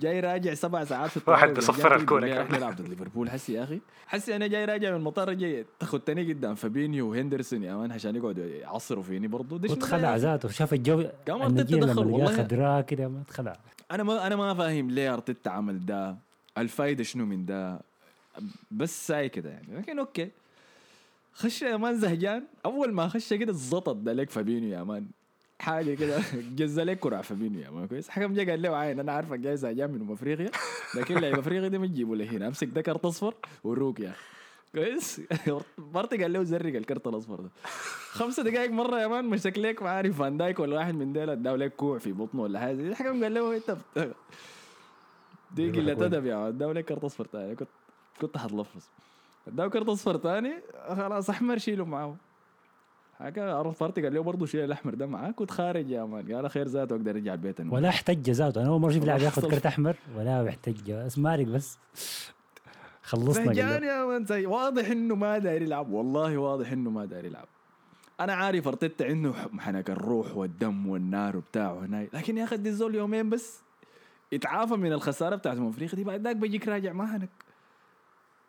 جاي 0.00 0.20
راجع 0.20 0.54
سبع 0.54 0.84
ساعات 0.84 1.10
في 1.10 1.30
واحد 1.30 1.48
الطيارة 1.48 1.72
بيصفر 1.72 1.96
الكورة 1.96 2.28
كمان. 2.28 2.52
نلعب 2.52 2.76
ضد 2.76 2.88
ليفربول. 2.88 3.30
حسي 3.30 3.52
يا 3.52 3.64
أخي. 3.64 3.80
حسي 4.06 4.36
أنا 4.36 4.46
جاي 4.46 4.64
راجع 4.64 4.90
من 4.90 4.96
المطار 4.96 5.32
جاي 5.32 5.66
تاخدتني 5.80 6.32
قدام 6.32 6.54
فابينيو 6.54 7.10
وهندرسون 7.10 7.62
يا 7.62 7.76
man 7.76 7.92
عشان 7.92 8.16
يقعدوا 8.16 8.44
يعصروا 8.44 9.02
فيني 9.02 9.28
برضه 9.28 9.58
أخي؟ 9.58 10.16
ذاته. 10.16 10.48
شاف 10.48 10.72
الجو 10.72 11.04
قام 11.28 11.42
النجيل 11.42 11.78
أرتيتا 11.78 11.92
دخل 11.92 12.06
والله. 12.06 12.36
خضراء 12.36 12.82
كده 12.82 13.08
ما 13.08 13.20
اتخلع 13.20 13.56
أنا 13.90 14.02
ما 14.02 14.26
أنا 14.26 14.36
ما 14.36 14.54
فاهم 14.54 14.90
ليه 14.90 15.14
أرتيتا 15.14 15.48
عمل 15.48 15.86
ده. 15.86 16.16
الفايدة 16.58 17.04
شنو 17.04 17.26
من 17.26 17.46
ده؟ 17.46 17.80
بس 18.70 19.06
ساي 19.06 19.28
كده 19.28 19.50
يعني. 19.50 19.78
لكن 19.78 19.98
أوكي. 19.98 20.30
خش 21.40 21.62
يا 21.62 21.76
man 21.76 21.96
زهجان. 21.98 22.44
أول 22.64 22.92
ما 22.92 23.08
خش 23.08 23.34
كده 23.34 23.50
الزطط 23.52 23.96
ده 23.96 24.12
لك 24.12 24.30
فابينيو 24.30 24.70
يا 24.78 24.82
man. 24.82 25.06
حاجة 25.58 25.94
كده 25.94 26.18
جز 26.58 26.80
لك 26.80 26.98
كرة 26.98 27.20
فابينيو 27.20 27.60
يا 27.60 27.70
man. 27.70 27.86
كويس. 27.88 28.08
حكم 28.08 28.34
جا 28.34 28.50
قال 28.50 28.62
له 28.62 28.76
عين 28.76 29.00
أنا 29.00 29.12
عارفك 29.12 29.38
جاي 29.38 29.56
زهجان 29.56 29.90
من 29.90 30.12
أفريقيا. 30.12 30.50
لكن 30.96 31.14
لعيب 31.18 31.38
أفريقيا 31.38 31.68
دي 31.68 31.78
ما 31.78 31.86
تجيبه 31.86 32.16
لهنا. 32.16 32.46
امسك 32.46 32.68
ده 32.68 32.80
كارت 32.82 33.04
أصفر 33.04 33.34
وروك 33.64 34.00
يا. 34.00 34.12
كويس. 34.74 35.20
بارتي 35.94 36.16
قال 36.22 36.32
له 36.32 36.42
زرق 36.42 36.74
الكرت 36.76 37.06
الأصفر 37.06 37.40
ده. 37.40 37.50
خمسة 38.10 38.42
دقائق 38.42 38.70
مرة 38.70 39.00
يا 39.00 39.06
man 39.06 39.24
مسك 39.24 39.58
لك 39.58 39.82
ما 39.82 39.90
عارف 39.90 40.18
فان 40.18 40.36
دايك 40.36 40.58
ولا 40.60 40.76
واحد 40.76 40.94
من 40.94 41.12
ديل 41.12 41.30
اداه 41.30 41.56
لك 41.56 41.76
كوع 41.76 41.98
في 41.98 42.12
بطنه 42.12 42.42
ولا 42.42 42.60
حاجة 42.60 42.88
الحكم 42.88 43.22
قال 43.22 43.34
له 43.34 43.56
انت 43.56 43.76
دي 45.54 45.70
قلة. 45.70 45.92
ادب 46.06 46.26
يا 46.26 46.36
man. 46.36 46.46
اداه 46.46 46.72
لك 46.72 46.84
كرت 46.84 47.04
أصفر 47.04 47.24
تاني. 47.24 47.54
كنت 47.56 47.68
كنت 48.20 48.36
حتلفظ 48.38 48.82
اداه 49.48 49.66
كرت 49.66 49.88
أصفر 49.88 50.16
تاني 50.16 50.52
خلاص 50.88 51.30
أحمر 51.30 51.58
شيله 51.58 51.84
معاه 51.84 52.16
حاجة 53.18 53.54
عرف 53.54 53.78
بارتي 53.78 54.02
قال 54.02 54.14
له 54.14 54.20
برضه 54.22 54.46
شيل 54.46 54.64
الأحمر 54.64 54.94
ده 54.94 55.06
معاك 55.06 55.34
كنت 55.34 55.50
خارج 55.50 55.90
يا 55.90 56.04
man. 56.04 56.32
قال 56.34 56.50
خير 56.50 56.68
ذاته 56.68 56.94
أقدر 56.96 57.10
ارجع 57.10 57.32
البيت 57.34 57.60
أنا. 57.60 57.72
ولا 57.72 57.88
احتج 57.88 58.30
ذاته. 58.30 58.60
أنا 58.60 58.68
أول 58.68 58.80
مرة 58.80 58.90
أشوف 58.90 59.04
لاعب 59.04 59.20
ياخذ. 59.20 59.48
كرت 59.50 59.66
أحمر 59.66 59.96
ولا 60.16 60.42
بيحتج. 60.42 60.90
اسمارك 60.90 61.46
بس. 61.46 61.78
خلصنا 63.02 63.52
له. 63.52 63.86
يا 63.86 64.04
man 64.04 64.24
زي 64.24 64.46
واضح 64.46 64.90
إنه 64.90 65.14
ما 65.14 65.38
داير 65.38 65.62
يلعب. 65.62 65.90
والله 65.90 66.38
واضح 66.38 66.72
إنه 66.72 66.90
ما 66.90 67.04
داير 67.04 67.24
يلعب. 67.24 67.46
أنا 68.20 68.32
عارف 68.32 68.68
أرتيتا 68.68 69.04
عنده 69.04 69.32
حنك 69.58 69.90
الروح 69.90 70.36
والدم 70.36 70.86
والنار 70.86 71.36
وبتاعه 71.36 71.78
هناي 71.84 72.08
لكن 72.12 72.38
يا 72.38 72.44
أخي 72.44 72.56
الزول 72.56 72.94
يومين 72.94 73.30
بس 73.30 73.60
يتعافى 74.32 74.74
من 74.74 74.92
الخسارة 74.92 75.36
بتاعت 75.36 75.58
أفريقيا 75.58 75.96
دي. 75.96 76.04
بعد 76.04 76.20
ذاك 76.20 76.36
بيجيك 76.36 76.68
راجع 76.68 76.92
ما 76.92 77.06
حنك. 77.06 77.28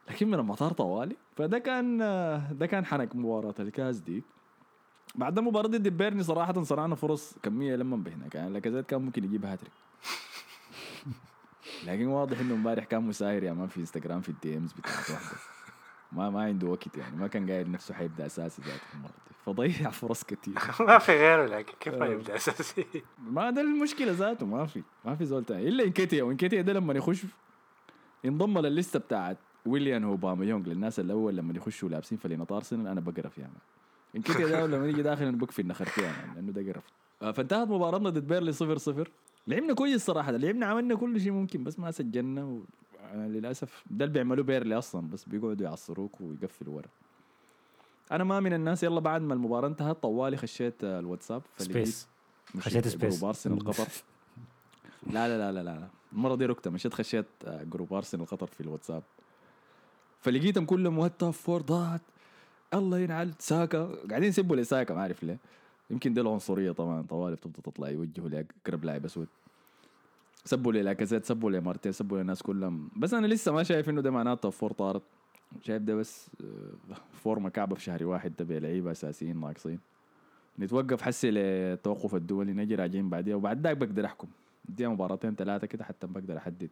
لكن 0.09 0.27
من 0.27 0.33
المطار 0.33 0.71
طوالي. 0.71 1.15
فده 1.35 1.59
كان 1.59 1.97
ده 2.51 2.65
كان 2.65 2.85
حنك 2.85 3.15
مباراة 3.15 3.55
الكاس 3.59 3.97
دي. 3.99 4.23
بعد 5.15 5.39
مباراة 5.39 5.67
ضد 5.67 5.87
بيرنلي 5.87 6.23
صراحة 6.23 6.63
صنعنا 6.63 6.95
فرص 6.95 7.35
كمية 7.43 7.75
لما 7.75 7.97
بهناك 7.97 8.35
يعني 8.35 8.49
لاكازيت 8.49 8.85
كان 8.85 9.01
ممكن 9.01 9.23
يجيب 9.23 9.45
hat 9.45 9.54
trick. 9.54 9.71
لكن 11.87 12.07
واضح 12.07 12.39
إنه 12.39 12.53
امبارح 12.53 12.83
كان 12.83 13.03
مساير 13.03 13.43
يا 13.43 13.53
man 13.53 13.67
في 13.67 13.77
انستغرام 13.79 14.21
في 14.21 14.29
ال 14.29 14.57
DMs 14.57 14.73
بتاعته 14.73 15.13
واحدة. 15.13 15.37
ما 16.11 16.29
ما 16.29 16.41
عنده 16.43 16.67
وقت 16.67 16.97
يعني. 16.97 17.17
ما 17.17 17.27
كان 17.27 17.51
قايل 17.51 17.71
نفسه 17.71 17.93
حيبدأ 17.93 18.25
أساسي 18.25 18.61
ذاته 18.61 18.81
المباراة 18.93 19.13
دي. 19.27 19.35
فضيع 19.45 19.89
فرص 19.89 20.23
كثير 20.23 20.53
ما 20.87 20.97
في 20.97 21.11
غيره 21.11 21.45
لكن 21.45 21.73
كيف 21.79 21.93
ما 21.93 22.05
آه. 22.05 22.09
يبدأ 22.09 22.35
أساسي؟ 22.35 22.85
ما 23.35 23.49
ده 23.49 23.61
المشكلة 23.61 24.11
ذاته. 24.11 24.45
ما 24.45 24.65
في 24.65 24.83
ما 25.05 25.15
في 25.15 25.25
زول 25.25 25.45
تاني. 25.45 25.67
إلا 25.67 25.83
إنكيتيا. 25.83 26.23
وإنكيتيا 26.23 26.61
ده 26.61 26.73
لما 26.73 26.93
يخش 26.93 27.21
ينضم 28.23 28.59
لللسته 28.59 28.99
بتاعت 28.99 29.37
ويليان 29.65 30.05
وأوباميانغ 30.05 30.69
للناس 30.69 30.99
الأول 30.99 31.37
لما 31.37 31.53
يخشوا 31.57 31.89
لابسين 31.89 32.17
فلينة 32.17 32.47
ارسنال 32.51 32.87
أنا 32.87 33.01
بقرف 33.01 33.37
يا 33.37 33.43
man 33.43 33.53
انكيتيا 34.15 34.47
ده 34.47 34.65
لما 34.65 34.87
يجي 34.87 35.01
داخل 35.01 35.25
أنا 35.25 35.37
بكفي 35.37 35.63
نخرتين 35.63 36.03
يعني 36.03 36.35
لأنه 36.35 36.51
ده 36.51 36.71
قرف 36.71 36.83
آه، 37.21 37.31
فانتهت 37.31 37.67
مباراتنا 37.67 38.09
ضد 38.09 38.27
بيرنلي 38.27 38.51
0 38.51 38.77
0 38.77 39.11
لعبنا 39.47 39.73
كويس 39.73 40.05
صراحة 40.05 40.31
لعبنا 40.31 40.65
عملنا 40.65 40.95
كل 40.95 41.21
شيء 41.21 41.31
ممكن 41.31 41.63
بس 41.63 41.79
ما 41.79 41.91
سجلنا 41.91 42.43
و... 42.43 42.63
للأسف 43.15 43.83
ده 43.91 44.05
اللي 44.05 44.13
بيعملوا 44.13 44.43
بيرنلي 44.43 44.77
أصلا 44.77 45.09
بس 45.09 45.25
بيقعدوا 45.25 45.65
يعصروك 45.65 46.21
ويقفلوا 46.21 46.75
ورا. 46.75 46.87
أنا 48.11 48.23
ما 48.23 48.39
من 48.39 48.53
الناس 48.53 48.83
يلا 48.83 48.99
بعد 48.99 49.21
ما 49.21 49.33
المباراة 49.33 49.67
انتهت 49.67 49.97
طوالي 50.03 50.37
خشيت 50.37 50.83
الواتساب 50.83 51.41
space 51.57 52.07
خشيت 52.59 52.87
space. 52.87 53.15
group 53.19 53.27
أرسنال 53.29 53.59
قطر. 53.59 53.87
لا 55.13 55.27
لا 55.27 55.37
لا 55.37 55.51
لا 55.51 55.63
لا 55.63 55.87
المرة 56.13 56.35
دي 56.35 56.45
ركتة 56.45 56.71
مشيت 56.71 56.93
خشيت 56.93 57.25
آه، 57.45 57.63
group 57.63 57.93
أرسنال 57.93 58.25
قطر 58.25 58.47
في 58.47 58.61
الواتساب. 58.61 59.03
فلقيتهم 60.21 60.65
كلهم 60.65 60.97
top 60.97 61.23
four 61.23 61.61
ضاعت. 61.61 62.01
الله 62.73 62.99
ينعل. 62.99 63.33
ساكا. 63.39 63.95
قاعدين 64.09 64.29
يسبوا 64.29 64.55
لساكا 64.55 64.93
ما 64.93 65.01
أعرف 65.01 65.23
ليه. 65.23 65.37
يمكن 65.89 66.13
دي 66.13 66.21
العنصرية 66.21 66.71
طبعا. 66.71 67.01
طوالي 67.09 67.35
بتبدأ 67.35 67.61
تطلع 67.61 67.89
يوجهوا 67.89 68.29
لاقرب 68.29 68.85
لاعب 68.85 69.05
أسود. 69.05 69.27
سبوا 70.45 70.73
لي 70.73 70.81
لاكازيت 70.81 71.25
سبوا 71.25 71.51
لي 71.51 71.59
بارتي 71.59 71.91
سبوا 71.91 72.17
للناس 72.17 72.41
كلهم. 72.41 72.89
بس 72.95 73.13
أنا 73.13 73.27
لسه 73.27 73.51
ما 73.51 73.63
شايف 73.63 73.89
إنه 73.89 74.01
ده 74.01 74.11
معناته 74.11 74.49
four 74.49 74.71
طارت. 74.71 75.01
شايف 75.61 75.81
ده 75.81 75.95
بس 75.95 76.27
آه، 76.41 76.95
فورمه 77.23 77.49
كعبة 77.49 77.75
في 77.75 77.83
شهر 77.83 78.03
واحد 78.03 78.33
تبع 78.37 78.57
لعيبة 78.57 78.91
أساسيين 78.91 79.39
ناقصين. 79.39 79.79
نتوقف 80.59 81.01
حسي 81.01 81.31
للتوقف 81.31 82.15
الدولي 82.15 82.53
نجي 82.53 82.75
راجعين 82.75 83.09
بعديها. 83.09 83.35
وبعد 83.35 83.61
ذاك 83.67 83.77
بقدر 83.77 84.05
أحكم. 84.05 84.27
اديها 84.69 84.89
مباراتين 84.89 85.35
ثلاثة 85.35 85.67
كده 85.67 85.83
حتى 85.83 86.07
بقدر 86.07 86.37
أحدد. 86.37 86.69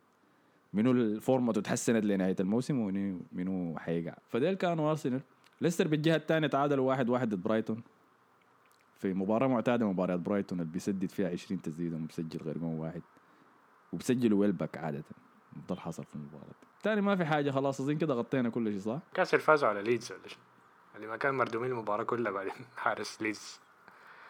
منو 0.74 0.92
الفورمة 0.92 1.54
تتحسنت 1.54 2.06
لنهاية 2.06 2.36
الموسم 2.40 2.80
ومنو 2.80 3.22
منو 3.32 3.78
حيقع. 3.80 4.14
فديل 4.30 4.54
كانوا 4.54 4.90
أرسنال. 4.90 5.22
ليستر 5.62 5.88
بالجهة 5.88 6.16
الثانية 6.16 6.48
تعادلوا 6.48 6.88
واحد 6.90 7.10
واحد 7.10 7.30
ضد 7.30 7.44
برايتون. 7.44 7.84
في 9.00 9.14
مباراة 9.14 9.48
معتادة 9.48 9.86
مباريات 9.86 10.20
برايتون 10.20 10.60
اللي 10.60 10.72
بيسدد 10.72 11.10
فيها 11.10 11.30
20 11.30 11.62
تسديدة 11.62 11.96
ومسجل 11.96 12.40
غير 12.46 12.58
جون 12.58 12.80
واحد. 12.80 13.02
وبسجلوا 13.94 14.40
ويلبك 14.40 14.78
عادة. 14.78 15.04
ده 15.56 15.64
اللي 15.70 15.82
حصل 15.82 16.04
في 16.04 16.16
المباراة. 16.16 16.48
دي. 16.48 16.68
تاني 16.84 17.02
ما 17.02 17.16
في 17.16 17.26
حاجة 17.26 17.52
خلاص 17.52 17.82
أظن 17.82 17.98
كده 17.98 18.14
غطينا 18.14 18.50
كل 18.50 18.72
شيء 18.72 18.80
صح؟ 18.80 19.00
نيوكاسل 19.14 19.36
فازوا 19.36 19.70
على 19.70 19.82
ليدز 19.82 20.12
ولا؟ 20.12 20.22
اللي 20.96 21.08
ما 21.08 21.18
كان 21.18 21.36
مردومين 21.36 21.72
المباراة 21.72 22.04
كلها 22.04 22.32
بعدين. 22.32 22.54
حارس 22.78 23.22
ليدز 23.22 23.60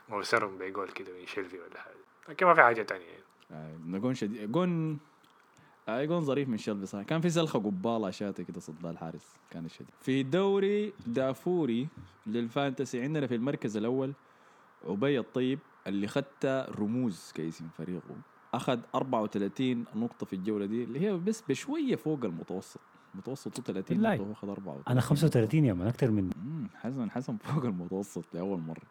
موسرهم 0.10 0.58
بجول 0.58 0.90
كده 0.90 1.14
من 1.20 1.26
شيلفي 1.26 1.60
ولا 1.60 1.80
حاجة. 1.80 1.94
لكن 2.30 2.46
ما 2.46 2.54
في 2.54 2.62
حاجة 2.62 2.82
تانية. 2.82 3.06
يعني 3.52 3.96
آه، 3.96 4.00
جون 4.00 4.14
شديد. 4.14 4.52
جون 4.52 5.00
آه 5.90 6.06
جون 6.06 6.22
ظريف 6.22 6.50
من 6.50 6.58
شيلفي 6.58 6.86
صح 6.86 7.02
كان 7.02 7.22
في 7.22 7.30
سلخه 7.30 7.60
قبالة 7.60 8.10
شاتي 8.10 8.44
كده 8.44 8.60
صدها 8.60 8.92
الحارس 8.92 9.36
كان 9.52 9.68
شديد 9.68 9.90
في 10.02 10.24
دوري 10.24 10.94
دافوري 11.08 11.88
لل 12.28 12.44
fantasy 12.44 13.02
عندنا 13.02 13.28
في 13.28 13.36
المركز 13.36 13.78
الأول 13.78 14.14
عبي 14.88 15.20
الطيب 15.20 15.60
اللي 15.88 16.08
خدت 16.08 16.46
رموز 16.80 17.32
كاسم 17.36 17.68
فريقه 17.78 18.16
أخذ 18.54 18.80
34 18.96 19.86
نقطة 19.96 20.26
في 20.26 20.34
الجولة 20.34 20.66
دي 20.66 20.84
اللي 20.84 21.00
هي 21.00 21.18
بس 21.18 21.44
بشوية 21.50 21.96
فوق 21.96 22.26
المتوسط. 22.26 22.80
متوسطه 23.16 23.64
30 23.64 23.98
بالله. 23.98 24.16
نقطة 24.16 24.28
هو 24.28 24.32
اخذ 24.32 24.50
34 24.50 24.84
أنا 24.92 25.02
35 25.02 25.66
يا 25.66 25.74
man 25.74 25.88
أكثر 25.88 26.12
من 26.12 26.30
حسن 26.76 27.12
حسن 27.12 27.38
فوق 27.38 27.66
المتوسط 27.66 28.26
لأول 28.34 28.60
مرة. 28.60 28.82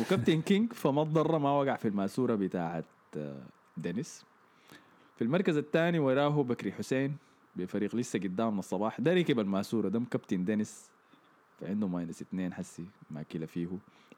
وكابتن 0.00 0.40
كينج 0.40 0.72
فما 0.72 1.04
تضر 1.04 1.38
ما 1.38 1.50
وقع 1.60 1.76
في 1.76 1.88
الماسورة 1.88 2.34
بتاعت 2.34 2.84
آه، 3.16 3.42
دينيس. 3.76 4.24
في 5.16 5.24
المركز 5.24 5.56
الثاني 5.56 5.98
وراه 5.98 6.42
بكري 6.42 6.72
حسين 6.72 7.16
بفريق 7.56 7.96
لسه 7.96 8.18
قدامنا 8.18 8.58
الصباح. 8.58 9.00
ده 9.00 9.14
ركب 9.14 9.40
الماسورة 9.40 9.88
ده 9.88 10.02
كابتن 10.10 10.44
دينيس 10.44 10.90
فعنده 11.60 11.88
minus 11.88 12.22
اثنين 12.22 12.54
حسي 12.54 12.84
ما 13.10 13.22
كلا 13.22 13.46
فيه. 13.46 13.68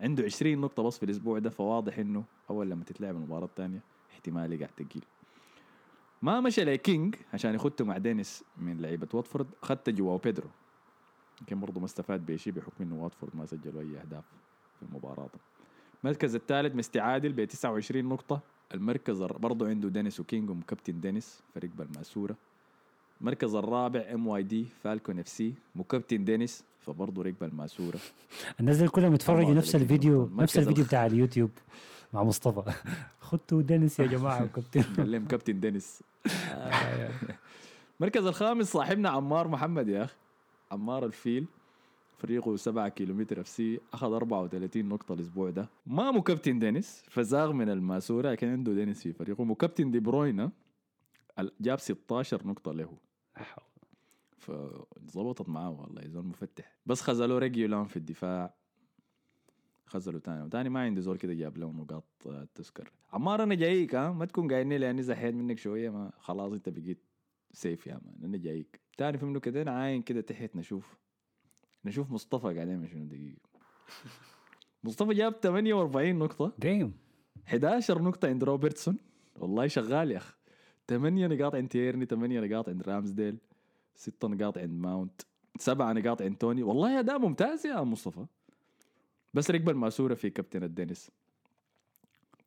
عنده 0.00 0.24
20 0.24 0.58
نقطة 0.58 0.82
بس 0.82 0.98
في 0.98 1.02
الأسبوع 1.02 1.38
ده 1.38 1.50
فواضح 1.50 1.98
إنه 1.98 2.24
أول 2.50 2.70
لما 2.70 2.84
تتلعب 2.84 3.16
المباراة 3.16 3.44
الثانية 3.44 3.80
احتمال 4.12 4.52
يقع 4.52 4.68
تقيل. 4.76 5.04
ما 6.22 6.40
مشى 6.40 6.64
لكينج 6.64 7.14
عشان 7.34 7.54
يخته 7.54 7.84
مع 7.84 7.98
دينيس 7.98 8.44
من 8.56 8.80
لعيبة 8.80 9.08
واتفورد. 9.12 9.46
خدت 9.62 9.90
جواو 9.90 10.18
بيدرو. 10.18 10.48
يمكن 11.40 11.60
برضه 11.60 11.80
ما 11.80 11.86
استفاد 11.86 12.26
بشيء 12.26 12.52
بحكم 12.52 12.84
إنه 12.84 13.04
واتفورد 13.04 13.36
ما 13.36 13.46
سجلوا 13.46 13.82
أي 13.82 14.00
أهداف 14.00 14.24
في 14.76 14.82
المباراة. 14.82 15.30
المركز 16.04 16.34
الثالث 16.34 16.74
مستعادل 16.74 17.32
ب 17.32 17.44
29 17.44 18.04
نقطة. 18.04 18.40
المركز 18.74 19.22
برضه 19.22 19.68
عنده 19.68 19.88
دينيس 19.88 20.20
وكينج 20.20 20.50
ومكابتن 20.50 21.00
دينيس 21.00 21.40
فريق 21.54 21.70
بالماسورة. 21.78 22.36
المركز 23.20 23.54
الرابع 23.54 24.04
MYD 24.14 24.66
Falcon 24.82 25.18
FC 25.18 25.54
مكابتن 25.74 26.24
دينيس 26.24 26.64
فبرضه 26.80 27.22
ركب 27.22 27.42
الماسورة 27.44 27.98
الناس 28.60 28.76
دي 28.76 28.88
كلهم 28.88 29.14
يتفرجوا 29.14 29.54
نفس. 29.54 29.74
الفيديو 29.76 30.30
نفس 30.36 30.58
الفيديو 30.58 30.84
بتاع 30.84 31.06
اليوتيوب 31.06 31.50
مع 32.12 32.22
مصطفى. 32.24 32.72
خدتوا 33.20 33.62
دينيس 33.62 34.00
يا 34.00 34.06
جماعة 34.06 34.44
وكابتن. 34.44 34.82
قال 34.96 35.12
لهم 35.12 35.26
كابتن 35.26 35.60
دينيس. 35.60 36.02
المركز 38.00 38.26
الخامس 38.26 38.72
صاحبنا 38.72 39.08
عمار 39.08 39.48
محمد 39.48 39.88
يا 39.88 40.04
أخي. 40.04 40.14
عمار 40.72 41.04
الفيل. 41.06 41.46
فريقه 42.16 42.56
7 42.56 42.88
كيلومتر 42.88 43.40
FC 43.40 43.80
أخذ 43.92 44.12
34 44.12 44.84
نقطة 44.88 45.12
الأسبوع 45.12 45.50
ده. 45.50 45.68
ما 45.86 46.10
مكابتن 46.10 46.58
دينيس 46.58 47.02
فزاغ 47.08 47.52
من 47.52 47.68
الماسورة 47.68 48.30
لكن 48.30 48.48
عنده 48.48 48.72
دينيس 48.72 49.02
في 49.02 49.12
فريقه. 49.12 49.44
مكابتن 49.44 49.90
دي 49.90 50.00
بروينا 50.00 50.50
جاب 51.60 51.78
16 51.78 52.46
نقطة 52.46 52.72
له. 52.72 52.98
فظبطت 54.38 55.48
معاه 55.48 55.70
والله 55.70 56.08
زول 56.08 56.24
مفتح. 56.24 56.76
بس 56.86 57.00
خذلوا 57.00 57.38
ريجيلون 57.38 57.84
في 57.84 57.96
الدفاع. 57.96 58.54
خذلوا 59.86 60.20
تاني. 60.20 60.42
وتاني 60.42 60.68
ما 60.68 60.80
عندي 60.80 61.00
زول 61.00 61.18
كده 61.18 61.34
جاب 61.34 61.58
له 61.58 61.72
نقاط 61.72 62.04
آه، 62.26 62.48
تذكر. 62.54 62.92
عمار 63.12 63.42
أنا 63.42 63.54
جايك 63.54 63.94
ها؟ 63.94 64.12
ما 64.12 64.24
تكون 64.24 64.52
قايلني 64.52 64.78
لاني 64.78 65.02
زحيت 65.02 65.34
منك 65.34 65.58
شوية 65.58 65.90
ما 65.90 66.12
خلاص 66.18 66.52
أنت 66.52 66.68
بقيت 66.68 66.98
safe 67.52 67.86
يا 67.86 68.00
man. 68.04 68.24
أنا 68.24 68.36
جايك. 68.38 68.80
تاني 68.96 69.18
في 69.18 69.26
منه 69.26 69.40
كده 69.40 69.72
عاين 69.72 70.02
كده 70.02 70.20
تحت 70.20 70.56
نشوف. 70.56 70.96
نشوف 71.86 72.10
مصطفى 72.10 72.54
قاعد 72.54 72.68
يعمل 72.68 72.88
شنو 72.90 73.04
دقيقة. 73.04 73.40
مصطفى 74.84 75.14
جاب 75.14 75.32
48 75.32 76.18
نقطة. 76.18 76.52
دايم 76.58 76.92
11 77.46 78.02
نقطة 78.02 78.28
عند 78.28 78.44
روبرتسون. 78.44 78.98
والله 79.36 79.66
شغال 79.66 80.10
يا 80.10 80.16
أخ 80.16 80.36
8 80.88 81.26
نقاط 81.26 81.54
عند 81.54 81.68
تيرني 81.68 82.06
8 82.06 82.40
نقاط 82.40 82.68
عند 82.68 82.82
رامزديل 82.82 83.38
6 83.94 84.28
نقاط 84.28 84.58
عند 84.58 84.80
ماونت 84.80 85.22
7 85.58 85.92
نقاط 85.92 86.22
عند 86.22 86.36
توني. 86.36 86.62
والله 86.62 87.00
أداء 87.00 87.18
ممتاز 87.18 87.66
يا 87.66 87.80
مصطفى. 87.80 88.26
بس 89.34 89.50
ركب 89.50 89.68
الماسورة 89.68 90.14
في 90.14 90.30
كابتن 90.30 90.62
دينيس 90.62 91.10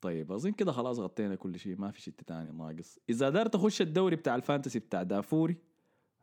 طيب 0.02 0.32
أظن 0.32 0.52
كده 0.52 0.72
خلاص 0.72 1.00
غطينا 1.00 1.36
كل 1.36 1.60
شيء. 1.60 1.78
ما 1.78 1.92
في 1.92 2.02
شيء 2.02 2.14
تاني 2.28 2.52
ناقص. 2.52 3.00
إذا 3.10 3.30
دار 3.30 3.48
تخش 3.48 3.82
الدوري 3.82 4.16
بتاع 4.16 4.36
ال 4.36 4.41
fantasy 4.41 4.80
بتاع 4.80 5.04
دافوري 5.04 5.58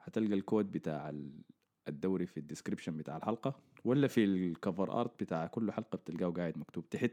هتلقى 0.00 0.34
الكود 0.34 0.72
بتاع 0.72 1.12
الدوري 1.88 2.26
في 2.26 2.36
ال 2.36 2.41
description 2.41 2.96
بتاع 2.96 3.16
الحلقة 3.16 3.54
ولا 3.84 4.08
في 4.08 4.24
ال 4.24 4.37
cover 4.37 5.00
art 5.00 5.22
بتاع 5.22 5.46
كل 5.46 5.72
حلقة 5.72 5.96
بتلقاه 5.96 6.30
قاعد 6.30 6.58
مكتوب 6.58 6.88
تحت. 6.88 7.10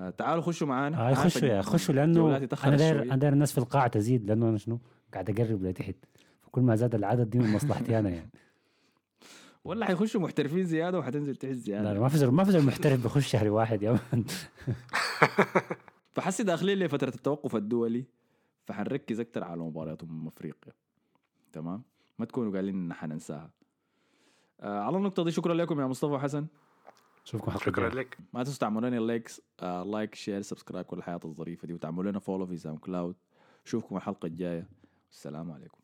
آه، 0.00 0.10
تعالوا 0.10 0.42
خشوا 0.42 0.66
معانا. 0.66 1.10
آه 1.10 1.14
خشوا 1.14 1.48
يا 1.48 1.62
خشوا 1.62 1.94
لأنه 1.94 2.36
أنا 2.36 2.76
داير. 2.76 3.02
أنا 3.02 3.16
داير 3.16 3.32
الناس 3.32 3.52
في 3.52 3.58
القاعة 3.58 3.86
تزيد 3.88 4.24
لأنه 4.24 4.48
أنا 4.48 4.58
شنو؟ 4.58 4.78
قاعد 5.12 5.30
أقرب 5.30 5.62
لتحت 5.64 5.96
فكل 6.42 6.60
ما 6.60 6.76
زاد 6.76 6.94
العدد 6.94 7.30
دي 7.30 7.38
من 7.38 7.52
مصلحتي 7.52 7.98
أنا 7.98 8.10
يعني. 8.10 8.30
ولا 9.64 9.86
حيخشوا 9.86 10.20
محترفين 10.20 10.64
زيادة 10.64 10.98
وحتنزل 10.98 11.36
تحت 11.36 11.52
زيادة. 11.52 11.92
لا 11.92 12.00
ما 12.00 12.08
في 12.08 12.26
ما 12.26 12.44
في 12.44 12.58
محترف 12.58 13.04
بخش 13.04 13.26
شهر 13.26 13.48
واحد 13.48 13.82
يا 13.82 13.98
man 14.12 14.24
فحسي 16.14 16.42
داخلين 16.42 16.78
لفتره 16.78 17.08
التوقف 17.14 17.56
الدولي 17.56 18.04
فحنركز 18.64 19.20
أكثر 19.20 19.44
على 19.44 19.62
مباريات 19.62 20.02
امم 20.02 20.26
أفريقيا. 20.26 20.72
تمام؟ 21.52 21.82
ما 22.18 22.26
تكونوا 22.26 22.52
قايلين 22.52 22.74
إن 22.74 22.92
حننساها. 22.92 23.50
آه 24.60 24.80
على 24.80 24.96
النقطة 24.96 25.24
دي 25.24 25.30
شكرا 25.30 25.54
لكم 25.54 25.80
يا 25.80 25.86
مصطفى 25.86 26.12
وحسن 26.12 26.46
اشوفكم 27.26 27.50
حلقه 27.50 27.64
شكرا. 27.64 27.88
لك. 27.88 28.18
ما 28.32 28.42
تنسوا 28.44 28.58
تعملوا 28.60 28.88
لنا 28.90 28.96
likes 29.00 29.40
آه 29.60 29.82
like 29.82 30.14
share 30.14 30.42
subscribe 30.42 30.86
كل 30.86 30.98
الحاجات 30.98 31.20
الظريفة 31.24 31.66
دي 31.66 31.74
وتعملوا 31.74 32.10
لنا 32.10 32.18
follow 32.18 32.46
في 32.46 32.56
SoundCloud 32.56 33.16
اشوفكم 33.66 33.96
الحلقة 33.96 34.26
الجاية. 34.26 34.68
والسلام 35.08 35.52
عليكم. 35.52 35.81